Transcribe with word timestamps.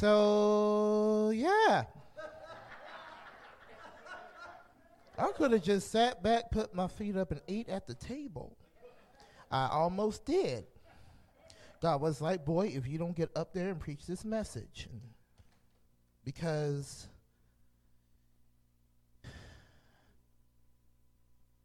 So, 0.00 1.30
yeah. 1.34 1.84
I 5.18 5.32
could 5.32 5.52
have 5.52 5.62
just 5.62 5.90
sat 5.90 6.22
back, 6.22 6.50
put 6.50 6.74
my 6.74 6.88
feet 6.88 7.18
up, 7.18 7.32
and 7.32 7.42
ate 7.46 7.68
at 7.68 7.86
the 7.86 7.92
table. 7.92 8.56
I 9.50 9.68
almost 9.70 10.24
did. 10.24 10.64
God 11.82 12.00
was 12.00 12.22
like, 12.22 12.46
Boy, 12.46 12.72
if 12.74 12.88
you 12.88 12.96
don't 12.96 13.14
get 13.14 13.30
up 13.36 13.52
there 13.52 13.68
and 13.68 13.78
preach 13.78 14.06
this 14.06 14.24
message, 14.24 14.88
because 16.24 17.06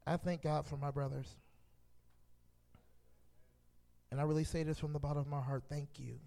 I 0.05 0.17
thank 0.17 0.41
God 0.41 0.65
for 0.65 0.75
my 0.75 0.91
brothers. 0.91 1.37
And 4.11 4.19
I 4.19 4.23
really 4.23 4.43
say 4.43 4.63
this 4.63 4.77
from 4.77 4.91
the 4.91 4.99
bottom 4.99 5.19
of 5.19 5.27
my 5.27 5.41
heart 5.41 5.63
thank 5.69 5.87
you. 5.99 6.19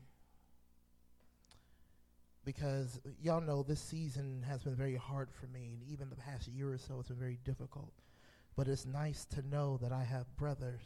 Because 2.48 2.98
y'all 3.22 3.42
know 3.42 3.62
this 3.62 3.78
season 3.78 4.42
has 4.48 4.62
been 4.62 4.74
very 4.74 4.96
hard 4.96 5.28
for 5.38 5.46
me, 5.48 5.74
and 5.74 5.92
even 5.92 6.08
the 6.08 6.16
past 6.16 6.48
year 6.48 6.72
or 6.72 6.78
so, 6.78 6.98
it's 6.98 7.08
been 7.08 7.18
very 7.18 7.38
difficult. 7.44 7.92
But 8.56 8.68
it's 8.68 8.86
nice 8.86 9.26
to 9.34 9.46
know 9.46 9.78
that 9.82 9.92
I 9.92 10.02
have 10.02 10.24
brothers 10.38 10.80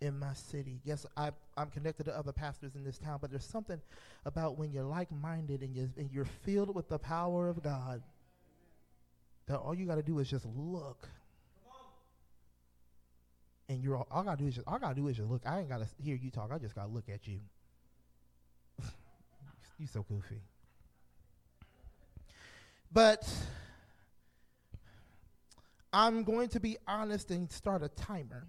in 0.00 0.16
my 0.16 0.34
city. 0.34 0.78
Yes, 0.84 1.04
I, 1.16 1.32
I'm 1.56 1.68
connected 1.70 2.04
to 2.04 2.16
other 2.16 2.30
pastors 2.30 2.76
in 2.76 2.84
this 2.84 2.96
town, 2.96 3.18
but 3.20 3.32
there's 3.32 3.44
something 3.44 3.80
about 4.24 4.56
when 4.56 4.70
you're 4.70 4.84
like 4.84 5.10
minded 5.10 5.62
and 5.62 5.74
you're, 5.74 5.90
and 5.96 6.12
you're 6.12 6.28
filled 6.44 6.72
with 6.72 6.88
the 6.88 7.00
power 7.00 7.48
of 7.48 7.60
God 7.60 8.00
that 9.48 9.56
all 9.56 9.74
you 9.74 9.84
got 9.84 9.96
to 9.96 10.02
do 10.04 10.20
is 10.20 10.30
just 10.30 10.46
look 10.54 11.08
and 13.68 13.82
you're 13.82 13.96
all, 13.96 14.06
all 14.12 14.22
I 14.22 14.24
gotta 14.26 14.36
do 14.36 14.46
is 14.46 14.54
just 14.54 14.68
all 14.68 14.76
I 14.76 14.78
gotta 14.78 14.94
do 14.94 15.08
is 15.08 15.16
just 15.16 15.28
look. 15.28 15.42
I 15.44 15.58
ain't 15.58 15.68
gotta 15.68 15.88
hear 16.00 16.14
you 16.14 16.30
talk. 16.30 16.52
I 16.52 16.58
just 16.58 16.76
gotta 16.76 16.92
look 16.92 17.08
at 17.12 17.26
you. 17.26 17.40
You 19.78 19.86
so 19.86 20.02
goofy. 20.02 20.42
But 22.92 23.28
I'm 25.92 26.24
going 26.24 26.48
to 26.50 26.60
be 26.60 26.76
honest 26.86 27.30
and 27.30 27.50
start 27.50 27.82
a 27.82 27.88
timer 27.88 28.46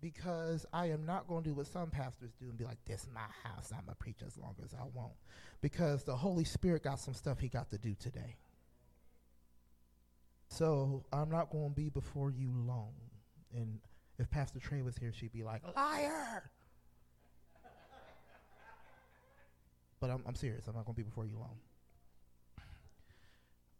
because 0.00 0.66
I 0.72 0.86
am 0.86 1.06
not 1.06 1.26
going 1.26 1.44
to 1.44 1.50
do 1.50 1.54
what 1.54 1.66
some 1.66 1.90
pastors 1.90 2.32
do 2.38 2.46
and 2.46 2.58
be 2.58 2.64
like, 2.64 2.84
"This 2.84 3.04
is 3.04 3.10
my 3.14 3.26
house. 3.42 3.72
I'm 3.72 3.86
gonna 3.86 3.94
preach 3.94 4.22
as 4.26 4.36
long 4.36 4.54
as 4.62 4.74
I 4.74 4.84
want," 4.92 5.14
because 5.62 6.04
the 6.04 6.16
Holy 6.16 6.44
Spirit 6.44 6.82
got 6.82 7.00
some 7.00 7.14
stuff 7.14 7.38
He 7.38 7.48
got 7.48 7.70
to 7.70 7.78
do 7.78 7.94
today. 7.94 8.36
So 10.48 11.04
I'm 11.12 11.30
not 11.30 11.50
going 11.50 11.70
to 11.70 11.74
be 11.74 11.88
before 11.88 12.30
you 12.30 12.50
long. 12.52 12.92
And 13.52 13.80
if 14.18 14.30
Pastor 14.30 14.60
Trey 14.60 14.82
was 14.82 14.96
here, 14.96 15.12
she'd 15.12 15.32
be 15.32 15.42
like, 15.42 15.62
liar. 15.74 16.50
But 20.04 20.12
I'm, 20.12 20.22
I'm 20.26 20.34
serious. 20.34 20.66
I'm 20.66 20.74
not 20.74 20.84
going 20.84 20.94
to 20.96 21.02
be 21.02 21.08
before 21.08 21.24
you 21.24 21.38
long. 21.38 21.56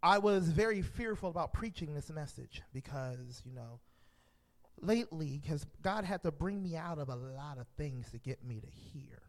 I 0.03 0.17
was 0.17 0.49
very 0.49 0.81
fearful 0.81 1.29
about 1.29 1.53
preaching 1.53 1.93
this 1.93 2.09
message 2.09 2.63
because, 2.73 3.43
you 3.45 3.53
know, 3.53 3.79
lately, 4.81 5.39
because 5.43 5.67
God 5.83 6.07
had 6.07 6.23
to 6.23 6.33
bring 6.33 6.63
me 6.63 6.77
out 6.77 6.99
of 6.99 7.11
a 7.11 7.15
lot 7.15 7.59
of 7.59 7.67
things 7.77 8.11
to 8.13 8.19
get 8.19 8.43
me 8.43 8.59
to 8.59 8.67
hear. 8.67 9.21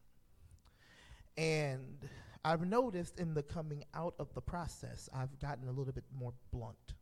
And 1.35 1.97
I've 2.45 2.66
noticed 2.66 3.19
in 3.19 3.33
the 3.33 3.43
coming 3.43 3.83
out 3.93 4.16
of 4.17 4.33
the 4.33 4.41
process, 4.41 5.09
I've 5.13 5.38
gotten 5.41 5.67
a 5.67 5.71
little 5.73 5.91
bit 5.91 6.05
more 6.17 6.31
blunt. 6.53 6.93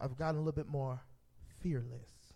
I've 0.00 0.16
gotten 0.16 0.36
a 0.36 0.38
little 0.38 0.52
bit 0.52 0.68
more 0.68 0.98
fearless. 1.60 2.32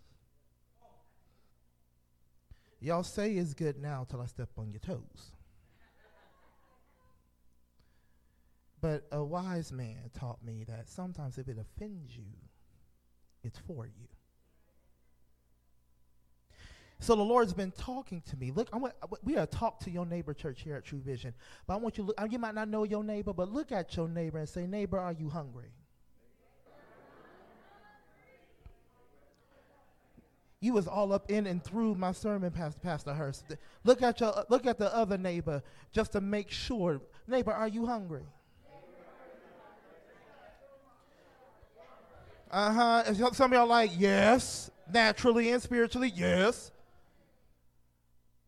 Y'all 2.79 3.01
say 3.01 3.31
it's 3.31 3.55
good 3.55 3.81
now 3.81 4.05
till 4.07 4.21
I 4.21 4.27
step 4.27 4.49
on 4.55 4.69
your 4.69 4.81
toes. 4.81 5.31
But 8.79 9.07
a 9.11 9.23
wise 9.23 9.71
man 9.71 10.11
taught 10.13 10.43
me 10.43 10.63
that 10.67 10.87
sometimes 10.87 11.37
if 11.37 11.47
it 11.47 11.57
offends 11.57 12.15
you, 12.15 12.25
it's 13.43 13.59
for 13.59 13.85
you. 13.85 14.07
So 16.99 17.15
the 17.15 17.23
Lord's 17.23 17.53
been 17.53 17.71
talking 17.71 18.21
to 18.29 18.37
me. 18.37 18.51
Look, 18.51 18.69
I 18.73 18.77
want, 18.77 18.93
we 19.23 19.37
are 19.37 19.45
talk 19.45 19.79
to 19.81 19.91
your 19.91 20.05
neighbor 20.05 20.33
church 20.33 20.61
here 20.61 20.75
at 20.75 20.83
True 20.83 20.99
Vision. 20.99 21.33
But 21.67 21.75
I 21.75 21.77
want 21.77 21.97
you 21.97 22.03
to 22.03 22.07
look, 22.07 22.31
you 22.31 22.39
might 22.39 22.55
not 22.55 22.69
know 22.69 22.83
your 22.83 23.03
neighbor, 23.03 23.33
but 23.33 23.51
look 23.51 23.71
at 23.71 23.95
your 23.95 24.07
neighbor 24.07 24.39
and 24.39 24.49
say, 24.49 24.65
neighbor, 24.65 24.99
are 24.99 25.13
you 25.13 25.29
hungry? 25.29 25.71
You 30.59 30.73
was 30.73 30.87
all 30.87 31.13
up 31.13 31.29
in 31.29 31.45
and 31.45 31.63
through 31.63 31.93
my 31.95 32.11
sermon, 32.11 32.49
Pastor, 32.49 32.79
Pastor 32.79 33.13
Hurst. 33.13 33.45
Look 33.83 34.01
at 34.01 34.19
your, 34.19 34.43
look 34.49 34.65
at 34.65 34.79
the 34.79 34.93
other 34.95 35.17
neighbor 35.17 35.61
just 35.91 36.13
to 36.13 36.21
make 36.21 36.49
sure. 36.49 36.99
Neighbor, 37.27 37.51
are 37.51 37.67
you 37.67 37.85
hungry? 37.85 38.23
Uh 42.49 42.71
huh. 42.71 43.33
Some 43.33 43.51
of 43.51 43.57
y'all 43.57 43.67
like 43.67 43.91
yes, 43.97 44.71
naturally 44.91 45.51
and 45.51 45.61
spiritually, 45.61 46.11
yes. 46.15 46.71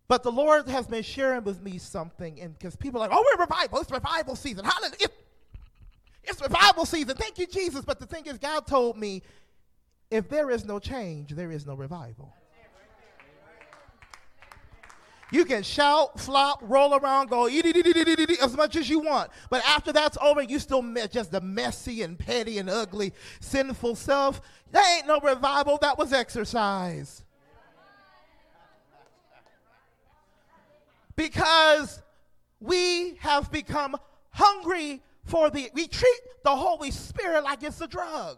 But 0.08 0.24
the 0.24 0.32
Lord 0.32 0.68
has 0.68 0.88
been 0.88 1.04
sharing 1.04 1.44
with 1.44 1.62
me 1.62 1.78
something, 1.78 2.42
and 2.42 2.58
because 2.58 2.76
people 2.76 3.00
are 3.00 3.08
like, 3.08 3.18
oh, 3.18 3.24
we're 3.34 3.44
revival. 3.44 3.80
It's 3.80 3.92
revival 3.92 4.36
season. 4.36 4.66
Hallelujah. 4.66 4.96
It's, 5.02 5.14
it's 6.24 6.42
revival 6.42 6.86
season. 6.86 7.16
Thank 7.16 7.38
you, 7.38 7.46
Jesus. 7.46 7.86
But 7.86 8.00
the 8.00 8.08
thing 8.08 8.26
is, 8.26 8.40
God 8.40 8.66
told 8.66 8.98
me 8.98 9.22
if 10.09 10.28
there 10.28 10.50
is 10.50 10.66
no 10.66 10.80
change, 10.80 11.32
there 11.32 11.52
is 11.52 11.68
no 11.68 11.76
revival. 11.76 12.34
You 15.31 15.45
can 15.45 15.62
shout, 15.62 16.19
flop, 16.19 16.59
roll 16.63 16.95
around, 16.95 17.29
go 17.29 17.47
as 17.47 18.57
much 18.57 18.75
as 18.75 18.90
you 18.90 19.00
want. 19.00 19.29
But 19.50 19.63
after 19.66 19.94
that's 19.94 20.17
over, 20.22 20.41
you 20.41 20.57
still 20.57 20.81
just 21.12 21.31
the 21.31 21.41
messy 21.41 22.01
and 22.01 22.17
petty 22.17 22.57
and 22.57 22.69
ugly, 22.69 23.13
sinful 23.40 23.95
self. 23.95 24.41
That 24.72 24.97
ain't 24.97 25.07
no 25.07 25.19
revival. 25.19 25.78
That 25.81 25.97
was 25.97 26.13
exercise. 26.13 27.23
Because 31.16 32.01
we 32.59 33.16
have 33.19 33.51
become 33.51 33.97
hungry 34.31 35.01
for 35.25 35.50
the, 35.50 35.69
we 35.73 35.88
treat 35.88 36.19
the 36.44 36.56
Holy 36.56 36.91
Spirit 36.91 37.44
like 37.44 37.61
it's 37.61 37.81
a 37.81 37.88
drug. 37.88 38.38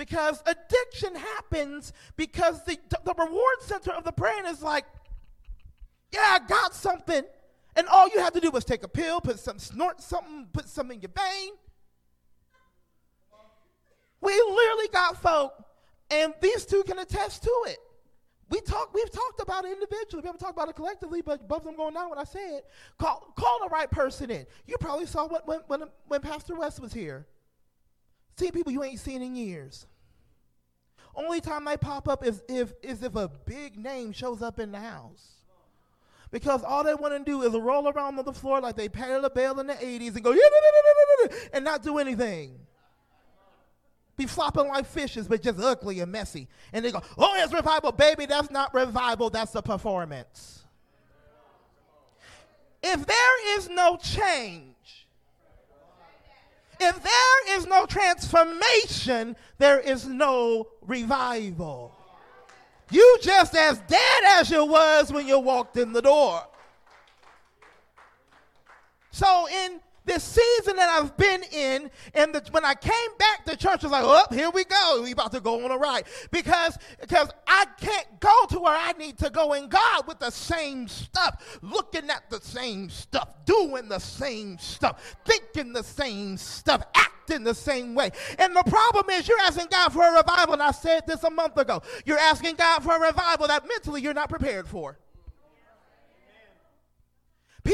Because 0.00 0.42
addiction 0.46 1.14
happens 1.14 1.92
because 2.16 2.64
the, 2.64 2.78
the 3.04 3.12
reward 3.18 3.56
center 3.60 3.90
of 3.90 4.02
the 4.02 4.12
brain 4.12 4.46
is 4.46 4.62
like, 4.62 4.86
yeah, 6.10 6.38
I 6.40 6.48
got 6.48 6.74
something. 6.74 7.22
And 7.76 7.86
all 7.86 8.08
you 8.08 8.18
have 8.20 8.32
to 8.32 8.40
do 8.40 8.50
is 8.52 8.64
take 8.64 8.82
a 8.82 8.88
pill, 8.88 9.20
put 9.20 9.38
some, 9.38 9.58
snort 9.58 10.00
something, 10.00 10.48
put 10.54 10.70
something 10.70 10.96
in 10.96 11.02
your 11.02 11.10
vein. 11.14 11.52
We 14.22 14.32
literally 14.32 14.88
got 14.90 15.20
folk, 15.20 15.52
and 16.10 16.32
these 16.40 16.64
two 16.64 16.82
can 16.84 16.98
attest 16.98 17.42
to 17.42 17.64
it. 17.66 17.76
We 18.48 18.62
talk, 18.62 18.94
we've 18.94 19.10
talked 19.10 19.42
about 19.42 19.66
it 19.66 19.72
individually. 19.72 20.22
We 20.22 20.28
haven't 20.28 20.40
talked 20.40 20.56
about 20.56 20.70
it 20.70 20.76
collectively, 20.76 21.20
but 21.20 21.46
both 21.46 21.58
of 21.58 21.64
them 21.66 21.76
going 21.76 21.92
down 21.92 22.08
when 22.08 22.18
I 22.18 22.24
said, 22.24 22.62
call, 22.98 23.34
call 23.36 23.58
the 23.64 23.68
right 23.68 23.90
person 23.90 24.30
in. 24.30 24.46
You 24.66 24.76
probably 24.80 25.04
saw 25.04 25.28
what, 25.28 25.46
when, 25.46 25.60
when, 25.66 25.82
when 26.08 26.22
Pastor 26.22 26.54
West 26.54 26.80
was 26.80 26.94
here. 26.94 27.26
See 28.38 28.50
people 28.50 28.72
you 28.72 28.82
ain't 28.82 28.98
seen 28.98 29.20
in 29.20 29.36
years. 29.36 29.86
Only 31.14 31.40
time 31.40 31.64
they 31.64 31.76
pop 31.76 32.08
up 32.08 32.24
is 32.24 32.42
if 32.48 32.72
is 32.82 33.02
if 33.02 33.16
a 33.16 33.28
big 33.28 33.76
name 33.76 34.12
shows 34.12 34.42
up 34.42 34.60
in 34.60 34.72
the 34.72 34.78
house. 34.78 35.40
Because 36.30 36.62
all 36.62 36.84
they 36.84 36.94
want 36.94 37.12
to 37.12 37.30
do 37.30 37.42
is 37.42 37.52
roll 37.52 37.88
around 37.88 38.18
on 38.18 38.24
the 38.24 38.32
floor 38.32 38.60
like 38.60 38.76
they 38.76 38.88
Patti 38.88 39.20
LaBelle 39.20 39.58
in 39.60 39.66
the 39.66 39.74
80s 39.74 40.14
and 40.14 40.22
go, 40.22 40.34
and 41.52 41.64
not 41.64 41.82
do 41.82 41.98
anything. 41.98 42.56
Be 44.16 44.26
flopping 44.26 44.68
like 44.68 44.86
fishes, 44.86 45.26
but 45.26 45.42
just 45.42 45.58
ugly 45.58 46.00
and 46.00 46.12
messy. 46.12 46.46
And 46.72 46.84
they 46.84 46.92
go, 46.92 47.02
oh, 47.18 47.34
it's 47.36 47.52
revival. 47.52 47.90
Baby, 47.90 48.26
that's 48.26 48.50
not 48.50 48.72
revival, 48.72 49.30
that's 49.30 49.54
a 49.54 49.62
performance. 49.62 50.62
If 52.82 53.06
there 53.06 53.56
is 53.58 53.68
no 53.68 53.96
change, 53.96 54.69
if 56.80 57.02
there 57.02 57.58
is 57.58 57.66
no 57.66 57.86
transformation, 57.86 59.36
there 59.58 59.80
is 59.80 60.06
no 60.06 60.68
revival. 60.86 61.92
You 62.90 63.18
just 63.22 63.54
as 63.54 63.78
dead 63.80 64.22
as 64.26 64.50
you 64.50 64.64
was 64.64 65.12
when 65.12 65.26
you 65.28 65.38
walked 65.38 65.76
in 65.76 65.92
the 65.92 66.02
door. 66.02 66.42
So 69.12 69.46
in 69.48 69.80
this 70.04 70.24
season 70.24 70.76
that 70.76 70.88
I've 70.88 71.16
been 71.16 71.42
in, 71.52 71.90
and 72.14 72.34
the, 72.34 72.42
when 72.50 72.64
I 72.64 72.74
came 72.74 73.16
back, 73.18 73.44
the 73.44 73.56
church 73.56 73.82
was 73.82 73.92
like, 73.92 74.04
"Oh, 74.04 74.24
here 74.30 74.50
we 74.50 74.64
go. 74.64 75.02
We 75.02 75.12
about 75.12 75.32
to 75.32 75.40
go 75.40 75.64
on 75.64 75.70
a 75.70 75.76
ride." 75.76 76.04
Because 76.30 76.78
because 77.00 77.30
I 77.46 77.66
can't 77.80 78.20
go 78.20 78.46
to 78.50 78.60
where 78.60 78.76
I 78.76 78.92
need 78.92 79.18
to 79.18 79.30
go 79.30 79.52
in 79.52 79.68
God 79.68 80.06
with 80.06 80.18
the 80.18 80.30
same 80.30 80.88
stuff, 80.88 81.58
looking 81.62 82.08
at 82.10 82.28
the 82.30 82.40
same 82.40 82.90
stuff, 82.90 83.44
doing 83.44 83.88
the 83.88 83.98
same 83.98 84.58
stuff, 84.58 85.16
thinking 85.24 85.72
the 85.72 85.84
same 85.84 86.36
stuff, 86.36 86.82
acting 86.94 87.44
the 87.44 87.54
same 87.54 87.94
way. 87.94 88.10
And 88.38 88.54
the 88.54 88.64
problem 88.64 89.10
is, 89.10 89.28
you're 89.28 89.38
asking 89.40 89.66
God 89.70 89.92
for 89.92 90.02
a 90.02 90.12
revival. 90.12 90.54
And 90.54 90.62
I 90.62 90.70
said 90.70 91.06
this 91.06 91.22
a 91.24 91.30
month 91.30 91.56
ago. 91.56 91.82
You're 92.04 92.18
asking 92.18 92.56
God 92.56 92.82
for 92.82 92.96
a 92.96 93.00
revival 93.00 93.46
that 93.48 93.66
mentally 93.66 94.02
you're 94.02 94.14
not 94.14 94.28
prepared 94.28 94.66
for. 94.66 94.98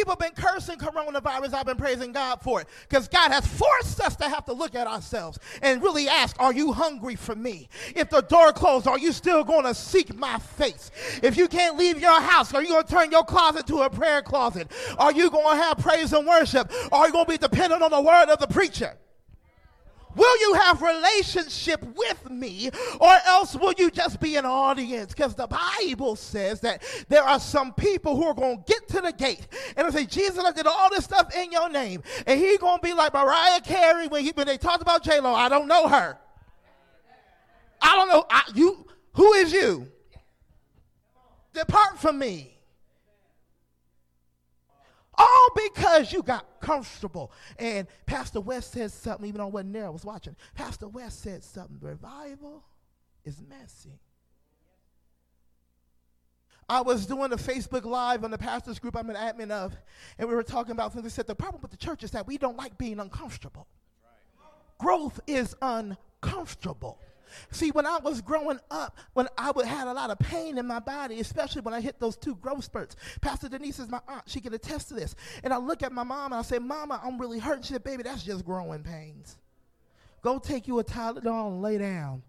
People 0.07 0.25
have 0.25 0.37
been 0.37 0.45
cursing 0.45 0.79
coronavirus. 0.79 1.53
I've 1.53 1.67
been 1.67 1.77
praising 1.77 2.13
God 2.13 2.41
for 2.41 2.61
it 2.61 2.69
because 2.89 3.09
God 3.09 3.33
has 3.33 3.45
forced 3.45 4.01
us 4.01 4.15
to 4.17 4.29
have 4.29 4.45
to 4.45 4.53
look 4.53 4.77
at 4.77 4.87
ourselves 4.87 5.41
and 5.63 5.83
really 5.83 6.09
ask, 6.09 6.37
Are 6.39 6.53
you 6.53 6.73
hungry 6.73 7.17
for 7.17 7.35
me? 7.35 7.69
If 7.93 8.11
the 8.11 8.21
door 8.21 8.53
closed, 8.53 8.87
are 8.87 9.01
you 9.01 9.11
still 9.11 9.43
going 9.43 9.65
to 9.65 9.75
seek 9.75 10.15
my 10.15 10.39
face? 10.39 10.93
If 11.25 11.37
you 11.37 11.49
can't 11.49 11.77
leave 11.77 12.01
your 12.01 12.21
house, 12.21 12.55
are 12.55 12.63
you 12.63 12.69
going 12.69 12.85
to 12.85 12.93
turn 12.93 13.11
your 13.11 13.25
closet 13.25 13.67
to 13.67 13.83
a 13.83 13.91
prayer 13.91 14.23
closet? 14.23 14.71
Are 14.97 15.11
you 15.11 15.29
going 15.29 15.57
to 15.57 15.63
have 15.65 15.79
praise 15.79 16.13
and 16.13 16.25
worship? 16.25 16.71
Are 16.93 17.09
you 17.09 17.13
going 17.13 17.25
to 17.25 17.31
be 17.33 17.39
dependent 17.39 17.83
on 17.83 17.91
the 17.91 18.01
word 18.01 18.27
of 18.27 18.39
the 18.39 18.47
preacher? 18.47 18.97
Will 20.17 20.41
you 20.41 20.55
have 20.55 20.81
relationship 20.81 21.85
with 21.95 22.31
me 22.31 22.71
or 22.99 23.15
else 23.27 23.55
will 23.55 23.75
you 23.77 23.91
just 23.91 24.19
be 24.19 24.37
an 24.37 24.47
audience? 24.47 25.13
Because 25.13 25.35
the 25.35 25.47
Bible 25.47 26.17
says 26.17 26.61
that 26.61 26.83
there 27.09 27.23
are 27.23 27.39
some 27.39 27.75
people 27.75 28.17
who 28.17 28.25
are 28.25 28.35
going 28.35 28.57
to 28.57 28.65
get 28.67 28.89
to 28.89 29.03
the 29.03 29.13
gate 29.13 29.47
and 29.77 29.93
say, 29.93 30.07
Jesus, 30.07 30.43
I 30.43 30.53
did 30.53 30.67
all 30.67 30.89
this 30.91 31.05
stuff 31.05 31.37
in 31.37 31.53
your 31.53 31.69
name. 31.69 32.03
And 32.27 32.41
he's 32.41 32.59
going 32.59 32.79
to 32.79 32.83
be 32.83 32.95
like 32.95 33.13
Mariah 33.13 33.61
Carey 33.61 34.09
when, 34.09 34.25
he, 34.25 34.31
when 34.31 34.47
they 34.47 34.57
talked 34.57 34.81
about 34.81 35.05
J-Lo. 35.05 35.35
I 35.35 35.51
don't 35.51 35.69
know 35.69 35.87
her. 35.87 36.19
I 37.83 37.95
don't 37.95 38.09
know. 38.09 38.25
I, 38.31 38.43
you, 38.55 38.87
who 39.13 39.33
is 39.35 39.53
you? 39.53 39.87
Depart 41.53 41.99
from 41.99 42.19
me. 42.19 42.59
All 45.19 45.46
because 45.57 46.13
you 46.13 46.23
got 46.23 46.61
comfortable. 46.61 47.33
And 47.59 47.87
Pastor 48.05 48.41
West 48.41 48.73
said 48.73 48.93
something, 48.93 49.27
even 49.27 49.41
though 49.41 49.63
there, 49.63 49.87
I 49.87 49.91
was 49.91 50.05
watching. 50.05 50.37
Pastor 50.55 50.89
West 50.89 51.23
said 51.23 51.43
something. 51.43 51.79
Revival 51.81 52.65
is 53.25 53.43
messy. 53.49 53.99
I 56.69 56.81
was 56.81 57.07
doing 57.07 57.33
a 57.33 57.37
Facebook 57.37 57.85
Live 57.85 58.25
on 58.25 58.33
the 58.33 58.39
pastors 58.39 58.79
group 58.81 58.97
I'm 58.97 59.09
an 59.09 59.17
admin 59.17 59.51
of, 59.51 59.77
and 60.19 60.29
we 60.29 60.35
were 60.35 60.43
talking 60.43 60.73
about 60.73 60.93
things. 60.93 61.05
They 61.05 61.11
said 61.11 61.29
the 61.29 61.35
problem 61.35 61.63
with 61.63 61.71
the 61.71 61.77
church 61.77 62.03
is 62.03 62.11
that 62.11 62.27
we 62.27 62.39
don't 62.39 62.57
like 62.57 62.77
being 62.77 62.99
uncomfortable. 62.99 63.69
Growth 64.79 65.21
is 65.27 65.55
uncomfortable. 65.63 66.99
See, 67.51 67.71
when 67.71 67.87
I 67.87 67.99
was 67.99 68.21
growing 68.21 68.59
up, 68.71 68.97
when 69.15 69.29
I 69.37 69.51
would 69.51 69.67
had 69.67 69.89
a 69.89 69.93
lot 69.93 70.11
of 70.11 70.19
pain 70.19 70.59
in 70.59 70.67
my 70.67 70.81
body, 70.81 71.21
especially 71.21 71.63
when 71.63 71.75
I 71.75 71.81
hit 71.81 72.01
those 72.01 72.17
two 72.17 72.37
growth 72.37 72.65
spurts. 72.65 72.97
Pastor 73.21 73.49
Denise 73.49 73.79
is 73.79 73.89
my 73.89 74.01
aunt; 74.09 74.25
she 74.27 74.41
can 74.41 74.55
attest 74.55 74.89
to 74.89 74.95
this. 74.95 75.15
And 75.43 75.53
I 75.53 75.59
look 75.59 75.83
at 75.83 75.93
my 75.93 76.05
mom 76.05 76.33
and 76.33 76.41
I 76.41 76.43
say, 76.43 76.59
"Mama, 76.59 77.01
I'm 77.03 77.19
really 77.19 77.39
hurting." 77.39 77.63
She 77.63 77.73
said, 77.73 77.85
"Baby, 77.85 78.03
that's 78.03 78.23
just 78.23 78.45
growing 78.45 78.83
pains. 78.83 79.37
Go 80.23 80.39
take 80.39 80.67
you 80.67 80.79
a 80.79 80.85
Tylenol 80.85 81.49
and 81.49 81.63
lay 81.63 81.79
down." 81.79 82.23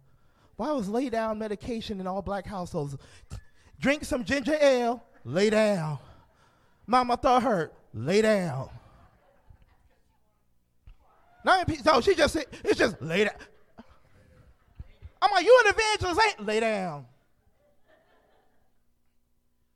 Why 0.57 0.71
was 0.71 0.89
lay 0.89 1.09
down 1.09 1.37
medication 1.37 1.99
in 1.99 2.07
all 2.07 2.21
black 2.23 2.45
households? 2.45 2.97
Drink 3.79 4.03
some 4.03 4.23
ginger 4.23 4.57
ale, 4.59 5.03
lay 5.23 5.51
down. 5.51 5.99
Mama 6.87 7.15
thought 7.15 7.43
hurt, 7.43 7.73
lay 7.93 8.23
down. 8.23 8.69
No, 11.45 11.63
she 12.01 12.15
just 12.15 12.33
said, 12.33 12.45
it's 12.63 12.77
just 12.77 13.01
lay 13.01 13.25
down. 13.25 13.35
I'm 15.21 15.31
like, 15.31 15.45
you 15.45 15.63
an 15.65 15.73
evangelist, 15.73 16.21
ain't 16.27 16.45
lay 16.45 16.59
down. 16.59 17.05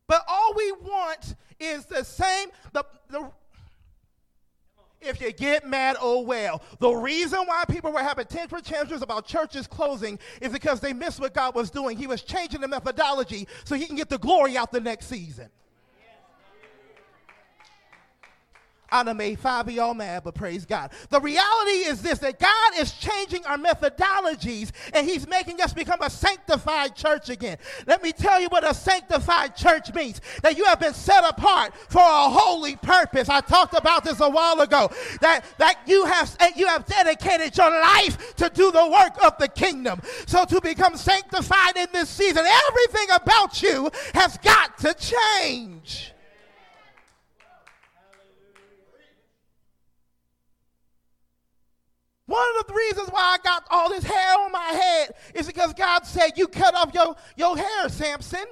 But 0.07 0.23
all 0.27 0.53
we 0.55 0.71
want 0.73 1.35
is 1.59 1.85
the 1.85 2.03
same, 2.03 2.49
the, 2.73 2.83
the 3.09 3.31
if 5.01 5.19
you 5.19 5.31
get 5.31 5.67
mad, 5.67 5.97
oh 5.99 6.21
well. 6.21 6.61
The 6.79 6.91
reason 6.91 7.39
why 7.45 7.63
people 7.67 7.91
were 7.91 8.03
having 8.03 8.25
temper 8.25 8.61
tantrums 8.61 9.01
about 9.01 9.25
churches 9.25 9.67
closing 9.67 10.19
is 10.41 10.51
because 10.51 10.79
they 10.79 10.93
missed 10.93 11.19
what 11.19 11.33
God 11.33 11.55
was 11.55 11.71
doing. 11.71 11.97
He 11.97 12.07
was 12.07 12.21
changing 12.21 12.61
the 12.61 12.67
methodology 12.67 13.47
so 13.63 13.75
he 13.75 13.87
can 13.87 13.95
get 13.95 14.09
the 14.09 14.19
glory 14.19 14.57
out 14.57 14.71
the 14.71 14.79
next 14.79 15.07
season. 15.07 15.49
I 18.91 19.03
done 19.03 19.17
made 19.17 19.39
five 19.39 19.67
of 19.67 19.73
y'all 19.73 19.93
mad, 19.93 20.23
but 20.23 20.35
praise 20.35 20.65
God. 20.65 20.91
The 21.09 21.19
reality 21.19 21.87
is 21.87 22.01
this 22.01 22.19
that 22.19 22.39
God 22.39 22.73
is 22.77 22.91
changing 22.91 23.45
our 23.45 23.57
methodologies 23.57 24.71
and 24.93 25.07
He's 25.07 25.27
making 25.27 25.61
us 25.61 25.73
become 25.73 26.01
a 26.01 26.09
sanctified 26.09 26.95
church 26.95 27.29
again. 27.29 27.57
Let 27.87 28.03
me 28.03 28.11
tell 28.11 28.41
you 28.41 28.47
what 28.49 28.69
a 28.69 28.73
sanctified 28.73 29.55
church 29.55 29.93
means 29.93 30.19
that 30.43 30.57
you 30.57 30.65
have 30.65 30.79
been 30.79 30.93
set 30.93 31.23
apart 31.23 31.73
for 31.89 32.01
a 32.01 32.29
holy 32.29 32.75
purpose. 32.75 33.29
I 33.29 33.39
talked 33.41 33.77
about 33.77 34.03
this 34.03 34.19
a 34.19 34.29
while 34.29 34.59
ago. 34.59 34.91
That, 35.21 35.45
that 35.57 35.79
you, 35.85 36.05
have, 36.05 36.35
you 36.55 36.67
have 36.67 36.85
dedicated 36.85 37.57
your 37.57 37.71
life 37.71 38.35
to 38.35 38.49
do 38.53 38.71
the 38.71 38.89
work 38.89 39.23
of 39.23 39.37
the 39.37 39.47
kingdom. 39.47 40.01
So 40.27 40.43
to 40.45 40.59
become 40.59 40.97
sanctified 40.97 41.77
in 41.77 41.87
this 41.93 42.09
season, 42.09 42.45
everything 42.45 43.15
about 43.15 43.61
you 43.61 43.89
has 44.13 44.37
got 44.39 44.77
to 44.79 44.93
change. 44.93 46.13
One 52.31 52.47
of 52.61 52.67
the 52.67 52.73
reasons 52.73 53.09
why 53.09 53.37
I 53.37 53.37
got 53.43 53.65
all 53.69 53.89
this 53.89 54.05
hair 54.05 54.37
on 54.39 54.53
my 54.53 54.69
head 54.69 55.15
is 55.35 55.47
because 55.47 55.73
God 55.73 56.05
said, 56.05 56.37
You 56.37 56.47
cut 56.47 56.73
off 56.75 56.93
your, 56.93 57.13
your 57.35 57.57
hair, 57.57 57.89
Samson. 57.89 58.45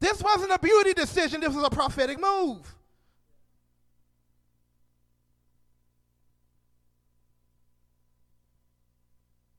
This 0.00 0.20
wasn't 0.20 0.50
a 0.50 0.58
beauty 0.58 0.94
decision, 0.94 1.40
this 1.40 1.54
was 1.54 1.64
a 1.64 1.70
prophetic 1.70 2.18
move. 2.20 2.74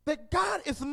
That 0.04 0.30
God 0.30 0.62
is, 0.66 0.84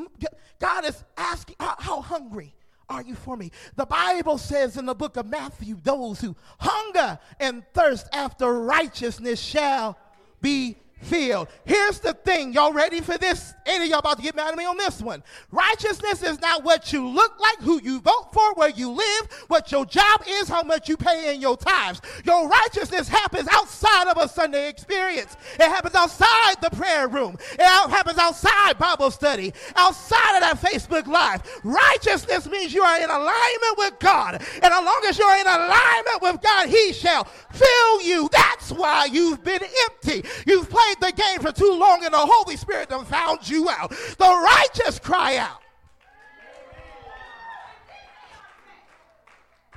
God 0.60 0.84
is 0.84 1.02
asking, 1.16 1.56
how, 1.58 1.74
how 1.76 2.00
hungry 2.02 2.54
are 2.88 3.02
you 3.02 3.16
for 3.16 3.36
me? 3.36 3.50
The 3.74 3.86
Bible 3.86 4.38
says 4.38 4.76
in 4.76 4.86
the 4.86 4.94
book 4.94 5.16
of 5.16 5.26
Matthew, 5.26 5.76
those 5.82 6.20
who 6.20 6.36
hunger 6.60 7.18
and 7.40 7.64
thirst 7.74 8.08
after 8.12 8.60
righteousness 8.60 9.40
shall 9.40 9.98
be 10.40 10.76
filled. 11.02 11.48
Here's 11.64 12.00
the 12.00 12.14
thing. 12.14 12.52
Y'all 12.52 12.72
ready 12.72 13.00
for 13.00 13.18
this? 13.18 13.54
Any 13.66 13.84
of 13.84 13.90
y'all 13.90 13.98
about 13.98 14.16
to 14.16 14.22
get 14.22 14.34
mad 14.34 14.52
at 14.52 14.56
me 14.56 14.64
on 14.64 14.76
this 14.76 15.02
one. 15.02 15.22
Righteousness 15.50 16.22
is 16.22 16.40
not 16.40 16.64
what 16.64 16.92
you 16.92 17.06
look 17.06 17.38
like, 17.38 17.58
who 17.60 17.80
you 17.82 18.00
vote 18.00 18.28
for, 18.32 18.54
where 18.54 18.70
you 18.70 18.90
live, 18.90 19.44
what 19.48 19.70
your 19.70 19.84
job 19.84 20.22
is, 20.26 20.48
how 20.48 20.62
much 20.62 20.88
you 20.88 20.96
pay 20.96 21.34
in 21.34 21.40
your 21.40 21.56
tithes. 21.56 22.00
Your 22.24 22.48
righteousness 22.48 23.08
happens 23.08 23.48
outside 23.52 24.08
of 24.08 24.16
a 24.16 24.28
Sunday 24.28 24.68
experience. 24.68 25.36
It 25.54 25.62
happens 25.62 25.94
outside 25.94 26.60
the 26.62 26.70
prayer 26.70 27.08
room. 27.08 27.36
It 27.52 27.60
happens 27.60 28.18
outside 28.18 28.78
Bible 28.78 29.10
study, 29.10 29.52
outside 29.74 30.36
of 30.36 30.40
that 30.40 30.60
Facebook 30.60 31.06
Live. 31.06 31.42
Righteousness 31.62 32.48
means 32.48 32.72
you 32.72 32.82
are 32.82 32.98
in 32.98 33.10
alignment 33.10 33.78
with 33.78 33.98
God. 33.98 34.42
And 34.54 34.64
as 34.64 34.84
long 34.84 35.02
as 35.08 35.18
you're 35.18 35.36
in 35.36 35.46
alignment 35.46 36.22
with 36.22 36.40
God, 36.42 36.68
He 36.68 36.92
shall 36.92 37.24
fill 37.24 38.02
you. 38.02 38.28
That's 38.32 38.70
why 38.72 39.06
you've 39.06 39.42
been 39.44 39.60
empty. 39.62 40.24
You've 40.46 40.70
played 40.70 40.85
played 40.86 41.12
the 41.12 41.16
game 41.16 41.40
for 41.40 41.52
too 41.52 41.76
long 41.78 42.04
and 42.04 42.12
the 42.12 42.18
Holy 42.18 42.56
Spirit 42.56 42.88
done 42.88 43.04
found 43.04 43.48
you 43.48 43.68
out. 43.68 43.90
The 43.90 44.24
righteous 44.24 44.98
cry 44.98 45.36
out. 45.36 45.60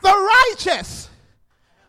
The 0.02 0.32
righteous. 0.56 1.09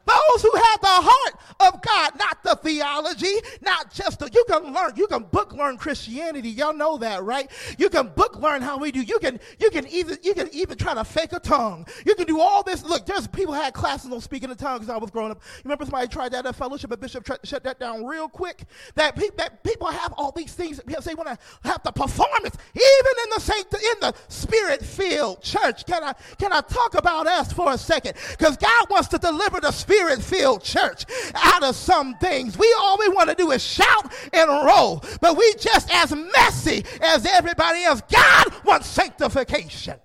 Those 0.06 0.42
who 0.42 0.52
have 0.54 0.80
the 0.80 0.88
heart 0.88 1.34
of 1.60 1.82
God, 1.82 2.18
not 2.18 2.42
the 2.42 2.56
theology, 2.56 3.34
not 3.60 3.92
just 3.92 4.18
the, 4.18 4.30
you 4.32 4.44
can 4.48 4.72
learn, 4.72 4.92
you 4.96 5.06
can 5.06 5.22
book 5.24 5.52
learn 5.52 5.76
Christianity. 5.76 6.48
Y'all 6.48 6.72
know 6.72 6.98
that, 6.98 7.22
right? 7.22 7.50
You 7.78 7.88
can 7.88 8.08
book 8.08 8.36
learn 8.36 8.62
how 8.62 8.78
we 8.78 8.90
do. 8.92 9.02
You 9.02 9.18
can, 9.18 9.38
you 9.58 9.70
can 9.70 9.86
even, 9.88 10.18
you 10.22 10.34
can 10.34 10.48
even 10.52 10.78
try 10.78 10.94
to 10.94 11.04
fake 11.04 11.32
a 11.32 11.38
tongue. 11.38 11.86
You 12.04 12.14
can 12.14 12.26
do 12.26 12.40
all 12.40 12.62
this. 12.62 12.82
Look, 12.84 13.06
there's 13.06 13.26
people 13.28 13.54
had 13.54 13.74
classes 13.74 14.10
on 14.10 14.20
speaking 14.20 14.50
in 14.50 14.56
tongues 14.56 14.88
I 14.88 14.96
was 14.96 15.10
growing 15.10 15.30
up. 15.30 15.42
Remember 15.64 15.84
somebody 15.84 16.08
tried 16.08 16.32
that 16.32 16.46
at 16.46 16.56
fellowship, 16.56 16.90
but 16.90 17.00
Bishop 17.00 17.24
tried 17.24 17.40
to 17.42 17.46
shut 17.46 17.64
that 17.64 17.78
down 17.78 18.04
real 18.04 18.28
quick. 18.28 18.64
That, 18.94 19.16
pe- 19.16 19.30
that 19.36 19.62
people 19.62 19.86
have 19.88 20.12
all 20.16 20.32
these 20.32 20.52
things 20.52 20.80
they 20.86 21.14
want 21.14 21.28
to 21.28 21.38
have 21.68 21.82
the 21.82 21.92
performance, 21.92 22.56
even 22.74 23.24
in 23.24 23.30
the 23.34 23.40
saint, 23.40 23.66
in 23.72 24.00
the 24.00 24.14
spirit-filled 24.28 25.42
church. 25.42 25.86
Can 25.86 26.02
I, 26.02 26.12
can 26.38 26.52
I 26.52 26.60
talk 26.60 26.94
about 26.94 27.26
us 27.26 27.52
for 27.52 27.72
a 27.72 27.78
second? 27.78 28.14
Because 28.30 28.56
God 28.56 28.90
wants 28.90 29.08
to 29.08 29.18
deliver 29.18 29.60
the 29.60 29.70
spirit-filled 30.00 30.62
church 30.62 31.04
out 31.34 31.62
of 31.62 31.76
some 31.76 32.14
things. 32.16 32.56
We 32.56 32.74
all 32.78 32.98
we 32.98 33.08
want 33.08 33.28
to 33.28 33.34
do 33.34 33.50
is 33.50 33.62
shout 33.62 34.12
and 34.32 34.48
roll, 34.48 35.04
but 35.20 35.36
we 35.36 35.54
just 35.58 35.90
as 35.94 36.14
messy 36.14 36.84
as 37.02 37.26
everybody 37.26 37.84
else. 37.84 38.02
God 38.10 38.46
wants 38.64 38.86
sanctification. 38.86 39.96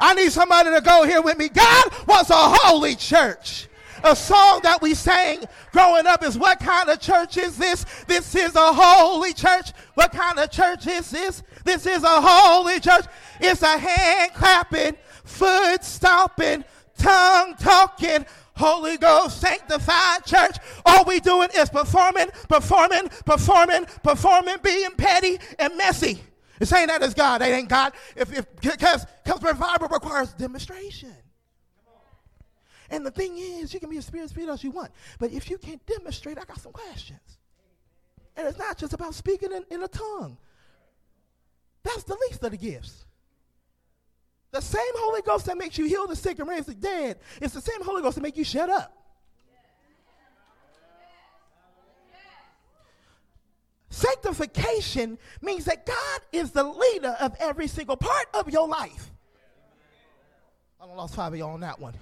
I 0.00 0.14
need 0.14 0.32
somebody 0.32 0.70
to 0.70 0.80
go 0.80 1.04
here 1.04 1.22
with 1.22 1.38
me. 1.38 1.48
God 1.48 1.84
wants 2.06 2.30
a 2.30 2.34
holy 2.34 2.94
church. 2.94 3.68
A 4.04 4.14
song 4.14 4.60
that 4.64 4.82
we 4.82 4.92
sang 4.92 5.44
growing 5.72 6.06
up 6.06 6.22
is 6.22 6.36
What 6.36 6.60
kind 6.60 6.90
of 6.90 7.00
church 7.00 7.38
is 7.38 7.56
this? 7.56 7.86
This 8.06 8.34
is 8.34 8.54
a 8.54 8.72
holy 8.72 9.32
church. 9.32 9.72
What 9.94 10.12
kind 10.12 10.38
of 10.38 10.50
church 10.50 10.86
is 10.86 11.10
this? 11.10 11.42
This 11.64 11.86
is 11.86 12.02
a 12.02 12.20
holy 12.20 12.80
church. 12.80 13.06
It's 13.40 13.62
a 13.62 13.78
hand 13.78 14.32
clapping, 14.34 14.96
foot 15.24 15.82
stomping, 15.82 16.64
tongue 16.98 17.54
talking, 17.54 18.26
Holy 18.56 18.98
Ghost 18.98 19.40
sanctified 19.40 20.24
church. 20.26 20.56
All 20.84 21.04
we 21.06 21.18
doing 21.20 21.48
is 21.56 21.70
performing, 21.70 22.28
performing, 22.48 23.08
performing, 23.24 23.86
performing, 24.02 24.56
being 24.62 24.90
petty 24.98 25.38
and 25.58 25.76
messy. 25.78 26.22
It's 26.60 26.70
saying 26.70 26.88
that 26.88 27.02
is 27.02 27.14
God. 27.14 27.40
They 27.40 27.54
ain't 27.54 27.70
God. 27.70 27.94
If 28.14 28.36
if 28.36 28.44
because 28.60 29.06
because 29.24 29.42
revival 29.42 29.88
requires 29.88 30.34
demonstration. 30.34 31.14
And 32.94 33.04
the 33.04 33.10
thing 33.10 33.36
is, 33.36 33.74
you 33.74 33.80
can 33.80 33.90
be 33.90 33.96
a 33.96 34.02
spirit 34.02 34.30
spirit 34.30 34.48
as 34.48 34.62
you 34.62 34.70
want, 34.70 34.92
but 35.18 35.32
if 35.32 35.50
you 35.50 35.58
can't 35.58 35.84
demonstrate, 35.84 36.38
I 36.38 36.44
got 36.44 36.60
some 36.60 36.70
questions. 36.70 37.38
And 38.36 38.46
it's 38.46 38.56
not 38.56 38.78
just 38.78 38.92
about 38.92 39.14
speaking 39.14 39.50
in, 39.50 39.64
in 39.68 39.82
a 39.82 39.88
tongue. 39.88 40.38
That's 41.82 42.04
the 42.04 42.16
least 42.28 42.44
of 42.44 42.52
the 42.52 42.56
gifts. 42.56 43.04
The 44.52 44.60
same 44.60 44.80
Holy 44.94 45.22
Ghost 45.22 45.46
that 45.46 45.58
makes 45.58 45.76
you 45.76 45.86
heal 45.86 46.06
the 46.06 46.14
sick 46.14 46.38
and 46.38 46.48
raise 46.48 46.66
the 46.66 46.74
dead 46.74 47.18
is 47.40 47.52
the 47.52 47.60
same 47.60 47.82
Holy 47.82 48.00
Ghost 48.00 48.14
that 48.14 48.20
makes 48.20 48.38
you 48.38 48.44
shut 48.44 48.70
up. 48.70 48.96
Sanctification 53.90 55.18
means 55.42 55.64
that 55.64 55.84
God 55.84 56.20
is 56.30 56.52
the 56.52 56.62
leader 56.62 57.16
of 57.20 57.34
every 57.40 57.66
single 57.66 57.96
part 57.96 58.26
of 58.34 58.48
your 58.50 58.68
life. 58.68 59.10
I 60.80 60.86
lost 60.86 61.16
five 61.16 61.32
of 61.32 61.38
y'all 61.40 61.54
on 61.54 61.60
that 61.60 61.80
one. 61.80 61.94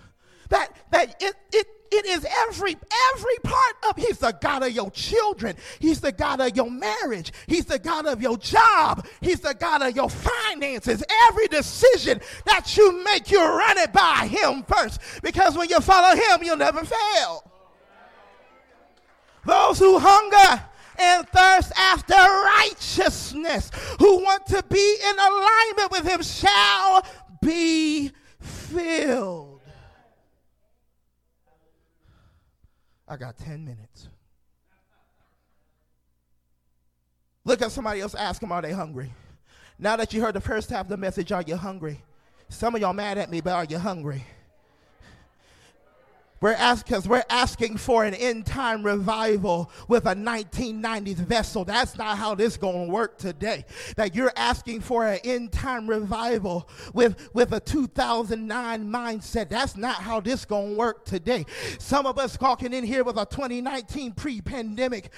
That 0.52 0.76
that 0.90 1.16
it 1.22 1.34
it 1.50 1.66
it 1.90 2.04
is 2.04 2.26
every 2.46 2.76
every 3.14 3.36
part 3.42 3.74
of 3.88 3.96
he's 3.96 4.18
the 4.18 4.36
God 4.38 4.62
of 4.62 4.72
your 4.72 4.90
children. 4.90 5.56
He's 5.78 6.02
the 6.02 6.12
God 6.12 6.42
of 6.42 6.54
your 6.54 6.70
marriage. 6.70 7.32
He's 7.46 7.64
the 7.64 7.78
God 7.78 8.04
of 8.04 8.20
your 8.20 8.36
job. 8.36 9.06
He's 9.22 9.40
the 9.40 9.54
God 9.54 9.80
of 9.80 9.96
your 9.96 10.10
finances. 10.10 11.02
Every 11.28 11.46
decision 11.48 12.20
that 12.44 12.76
you 12.76 13.02
make, 13.02 13.30
you 13.30 13.42
run 13.42 13.78
it 13.78 13.94
by 13.94 14.26
him 14.26 14.62
first. 14.64 15.00
Because 15.22 15.56
when 15.56 15.70
you 15.70 15.80
follow 15.80 16.14
him, 16.14 16.42
you'll 16.42 16.58
never 16.58 16.84
fail. 16.84 17.50
Those 19.46 19.78
who 19.78 19.98
hunger 19.98 20.64
and 20.98 21.26
thirst 21.30 21.72
after 21.78 22.14
righteousness, 22.14 23.70
who 23.98 24.18
want 24.18 24.44
to 24.48 24.62
be 24.68 24.96
in 25.08 25.18
alignment 25.18 25.90
with 25.92 26.06
him, 26.06 26.22
shall 26.22 27.06
be 27.40 28.12
filled. 28.38 29.51
I 33.12 33.16
got 33.18 33.36
10 33.36 33.62
minutes. 33.62 34.08
Look 37.44 37.60
at 37.60 37.70
somebody 37.70 38.00
else, 38.00 38.14
ask 38.14 38.40
them, 38.40 38.50
are 38.50 38.62
they 38.62 38.72
hungry? 38.72 39.12
Now 39.78 39.96
that 39.96 40.14
you 40.14 40.22
heard 40.22 40.32
the 40.32 40.40
first 40.40 40.70
half 40.70 40.86
of 40.86 40.88
the 40.88 40.96
message, 40.96 41.30
are 41.30 41.42
you 41.42 41.56
hungry? 41.56 42.02
Some 42.48 42.74
of 42.74 42.80
y'all 42.80 42.94
mad 42.94 43.18
at 43.18 43.30
me, 43.30 43.42
but 43.42 43.52
are 43.52 43.64
you 43.64 43.78
hungry? 43.78 44.24
We're 46.42 46.56
we're 47.06 47.22
asking 47.30 47.76
for 47.76 48.04
an 48.04 48.14
end 48.14 48.46
time 48.46 48.82
revival 48.82 49.70
with 49.86 50.06
a 50.06 50.14
1990s 50.16 51.14
vessel. 51.14 51.64
That's 51.64 51.96
not 51.96 52.18
how 52.18 52.34
this 52.34 52.56
going 52.56 52.86
to 52.86 52.92
work 52.92 53.16
today. 53.16 53.64
That 53.96 54.16
you're 54.16 54.32
asking 54.34 54.80
for 54.80 55.06
an 55.06 55.20
end 55.22 55.52
time 55.52 55.88
revival 55.88 56.68
with, 56.92 57.30
with 57.32 57.52
a 57.52 57.60
2009 57.60 58.84
mindset. 58.84 59.50
That's 59.50 59.76
not 59.76 59.94
how 59.94 60.18
this 60.18 60.44
going 60.44 60.72
to 60.72 60.76
work 60.76 61.04
today. 61.04 61.46
Some 61.78 62.06
of 62.06 62.18
us 62.18 62.36
walking 62.40 62.72
in 62.72 62.82
here 62.82 63.04
with 63.04 63.18
a 63.18 63.24
2019 63.24 64.10
pre-pandemic 64.12 65.10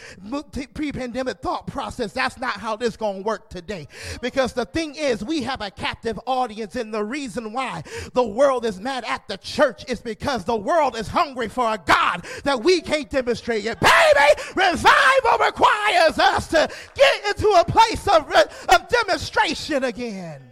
pre-pandemic 0.74 1.38
thought 1.38 1.66
process. 1.66 2.12
That's 2.12 2.38
not 2.38 2.58
how 2.58 2.76
this 2.76 2.98
going 2.98 3.18
to 3.18 3.22
work 3.22 3.48
today. 3.48 3.88
Because 4.20 4.52
the 4.52 4.66
thing 4.66 4.94
is, 4.94 5.24
we 5.24 5.42
have 5.44 5.62
a 5.62 5.70
captive 5.70 6.20
audience, 6.26 6.76
and 6.76 6.92
the 6.92 7.02
reason 7.02 7.54
why 7.54 7.82
the 8.12 8.22
world 8.22 8.66
is 8.66 8.78
mad 8.78 9.04
at 9.06 9.26
the 9.26 9.38
church 9.38 9.88
is 9.88 10.02
because 10.02 10.44
the 10.44 10.54
world 10.54 10.96
is 10.98 11.13
hungry 11.14 11.48
for 11.48 11.72
a 11.72 11.78
God 11.78 12.26
that 12.42 12.62
we 12.62 12.80
can't 12.80 13.08
demonstrate 13.08 13.62
yet. 13.62 13.80
Baby, 13.80 14.42
revival 14.54 15.38
requires 15.40 16.18
us 16.18 16.48
to 16.48 16.68
get 16.94 17.26
into 17.26 17.48
a 17.48 17.64
place 17.64 18.06
of, 18.08 18.30
of 18.68 18.88
demonstration 18.88 19.84
again. 19.84 20.50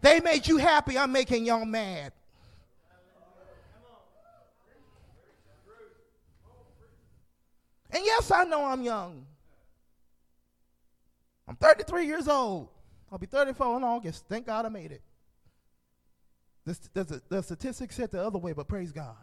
They 0.00 0.20
made 0.20 0.46
you 0.46 0.56
happy, 0.56 0.96
I'm 0.96 1.12
making 1.12 1.44
y'all 1.44 1.66
mad. 1.66 2.12
And 7.92 8.04
yes, 8.04 8.30
I 8.30 8.44
know 8.44 8.64
I'm 8.64 8.82
young. 8.82 9.26
I'm 11.48 11.56
33 11.56 12.06
years 12.06 12.28
old. 12.28 12.68
I'll 13.10 13.18
be 13.18 13.26
34 13.26 13.78
in 13.78 13.84
August. 13.84 14.24
Thank 14.28 14.46
God 14.46 14.64
I 14.64 14.68
made 14.68 14.92
it. 14.92 15.02
The, 16.64 16.78
the, 16.92 17.22
the 17.28 17.42
statistics 17.42 17.96
said 17.96 18.10
the 18.10 18.22
other 18.24 18.38
way, 18.38 18.52
but 18.52 18.68
praise 18.68 18.92
God. 18.92 19.16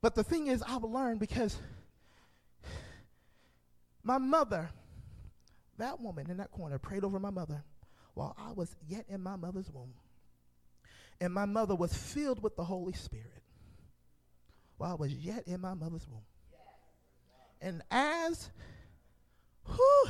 But 0.00 0.14
the 0.14 0.24
thing 0.24 0.46
is, 0.46 0.62
I've 0.62 0.84
learned 0.84 1.20
because 1.20 1.58
my 4.02 4.18
mother, 4.18 4.70
that 5.78 6.00
woman 6.00 6.30
in 6.30 6.38
that 6.38 6.50
corner, 6.50 6.78
prayed 6.78 7.04
over 7.04 7.18
my 7.18 7.30
mother 7.30 7.62
while 8.14 8.34
I 8.38 8.52
was 8.52 8.74
yet 8.88 9.04
in 9.08 9.22
my 9.22 9.36
mother's 9.36 9.70
womb. 9.70 9.92
And 11.20 11.34
my 11.34 11.44
mother 11.44 11.74
was 11.74 11.92
filled 11.92 12.42
with 12.42 12.56
the 12.56 12.64
Holy 12.64 12.94
Spirit 12.94 13.42
while 14.78 14.92
I 14.92 14.94
was 14.94 15.12
yet 15.12 15.46
in 15.46 15.60
my 15.60 15.74
mother's 15.74 16.06
womb. 16.08 16.24
And 17.60 17.82
as, 17.90 18.48
whew, 19.66 20.06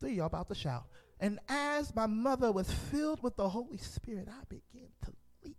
three 0.00 0.14
y'all 0.14 0.26
about 0.26 0.48
to 0.48 0.56
shout. 0.56 0.86
And 1.18 1.38
as 1.48 1.94
my 1.94 2.06
mother 2.06 2.52
was 2.52 2.70
filled 2.70 3.22
with 3.22 3.36
the 3.36 3.48
Holy 3.48 3.78
Spirit, 3.78 4.28
I 4.28 4.44
began 4.48 4.90
to 5.04 5.12
leap. 5.44 5.56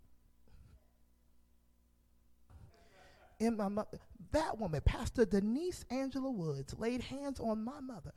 And 3.40 3.56
my 3.56 3.68
mother, 3.68 3.98
that 4.32 4.58
woman, 4.58 4.80
Pastor 4.84 5.24
Denise 5.24 5.84
Angela 5.90 6.30
Woods, 6.30 6.74
laid 6.78 7.00
hands 7.02 7.40
on 7.40 7.64
my 7.64 7.80
mother, 7.80 8.12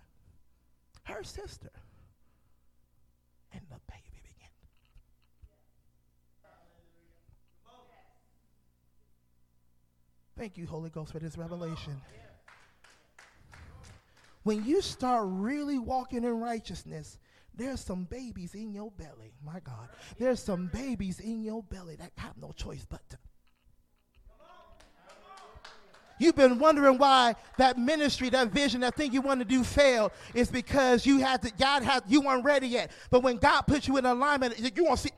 her 1.04 1.24
sister, 1.24 1.72
and 3.52 3.62
the 3.70 3.78
baby 3.92 4.22
began. 4.24 4.50
Thank 10.38 10.58
you, 10.58 10.68
Holy 10.68 10.92
Ghost, 10.92 11.12
for 11.12 11.20
this 11.20 11.38
revelation. 11.38 12.00
When 14.44 14.64
you 14.66 14.82
start 14.82 15.26
really 15.28 15.78
walking 15.78 16.24
in 16.24 16.40
righteousness, 16.40 17.20
there's 17.56 17.82
some 17.82 18.06
babies 18.06 18.54
in 18.56 18.74
your 18.74 18.92
belly. 18.92 19.34
My 19.44 19.60
God. 19.60 19.90
There's 20.18 20.42
some 20.42 20.68
babies 20.68 21.20
in 21.20 21.44
your 21.44 21.64
belly 21.64 21.96
that 21.98 22.12
have 22.18 22.38
no 22.38 22.52
choice 22.52 22.86
but 22.90 23.02
to. 23.10 23.18
You've 26.18 26.36
been 26.36 26.60
wondering 26.60 27.00
why 27.00 27.36
that 27.58 27.80
ministry, 27.80 28.30
that 28.30 28.50
vision, 28.50 28.82
that 28.82 28.96
thing 28.96 29.12
you 29.12 29.22
want 29.22 29.40
to 29.40 29.46
do 29.46 29.64
failed. 29.64 30.12
Is 30.36 30.52
because 30.52 31.04
you 31.04 31.20
had 31.20 31.42
to, 31.42 31.52
God 31.58 31.82
had, 31.82 32.04
you 32.08 32.22
weren't 32.22 32.46
ready 32.46 32.68
yet. 32.68 32.92
But 33.10 33.24
when 33.24 33.38
God 33.38 33.64
put 33.64 33.88
you 33.88 33.98
in 33.98 34.06
alignment, 34.06 34.60
you 34.60 34.84
want 34.84 35.00
to 35.00 35.08
see. 35.08 35.14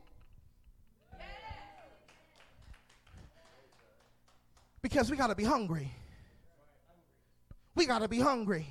Because 4.81 5.11
we 5.11 5.17
got 5.17 5.27
to 5.27 5.35
be 5.35 5.43
hungry. 5.43 5.91
We 7.75 7.85
got 7.85 8.01
to 8.01 8.07
be 8.07 8.19
hungry. 8.19 8.67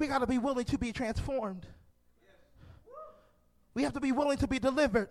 We 0.00 0.06
got 0.08 0.20
to 0.20 0.26
be 0.26 0.38
willing 0.38 0.64
to 0.64 0.78
be 0.78 0.92
transformed. 0.92 1.66
We 3.74 3.82
have 3.84 3.92
to 3.92 4.00
be 4.00 4.12
willing 4.12 4.38
to 4.38 4.48
be 4.48 4.58
delivered. 4.58 5.10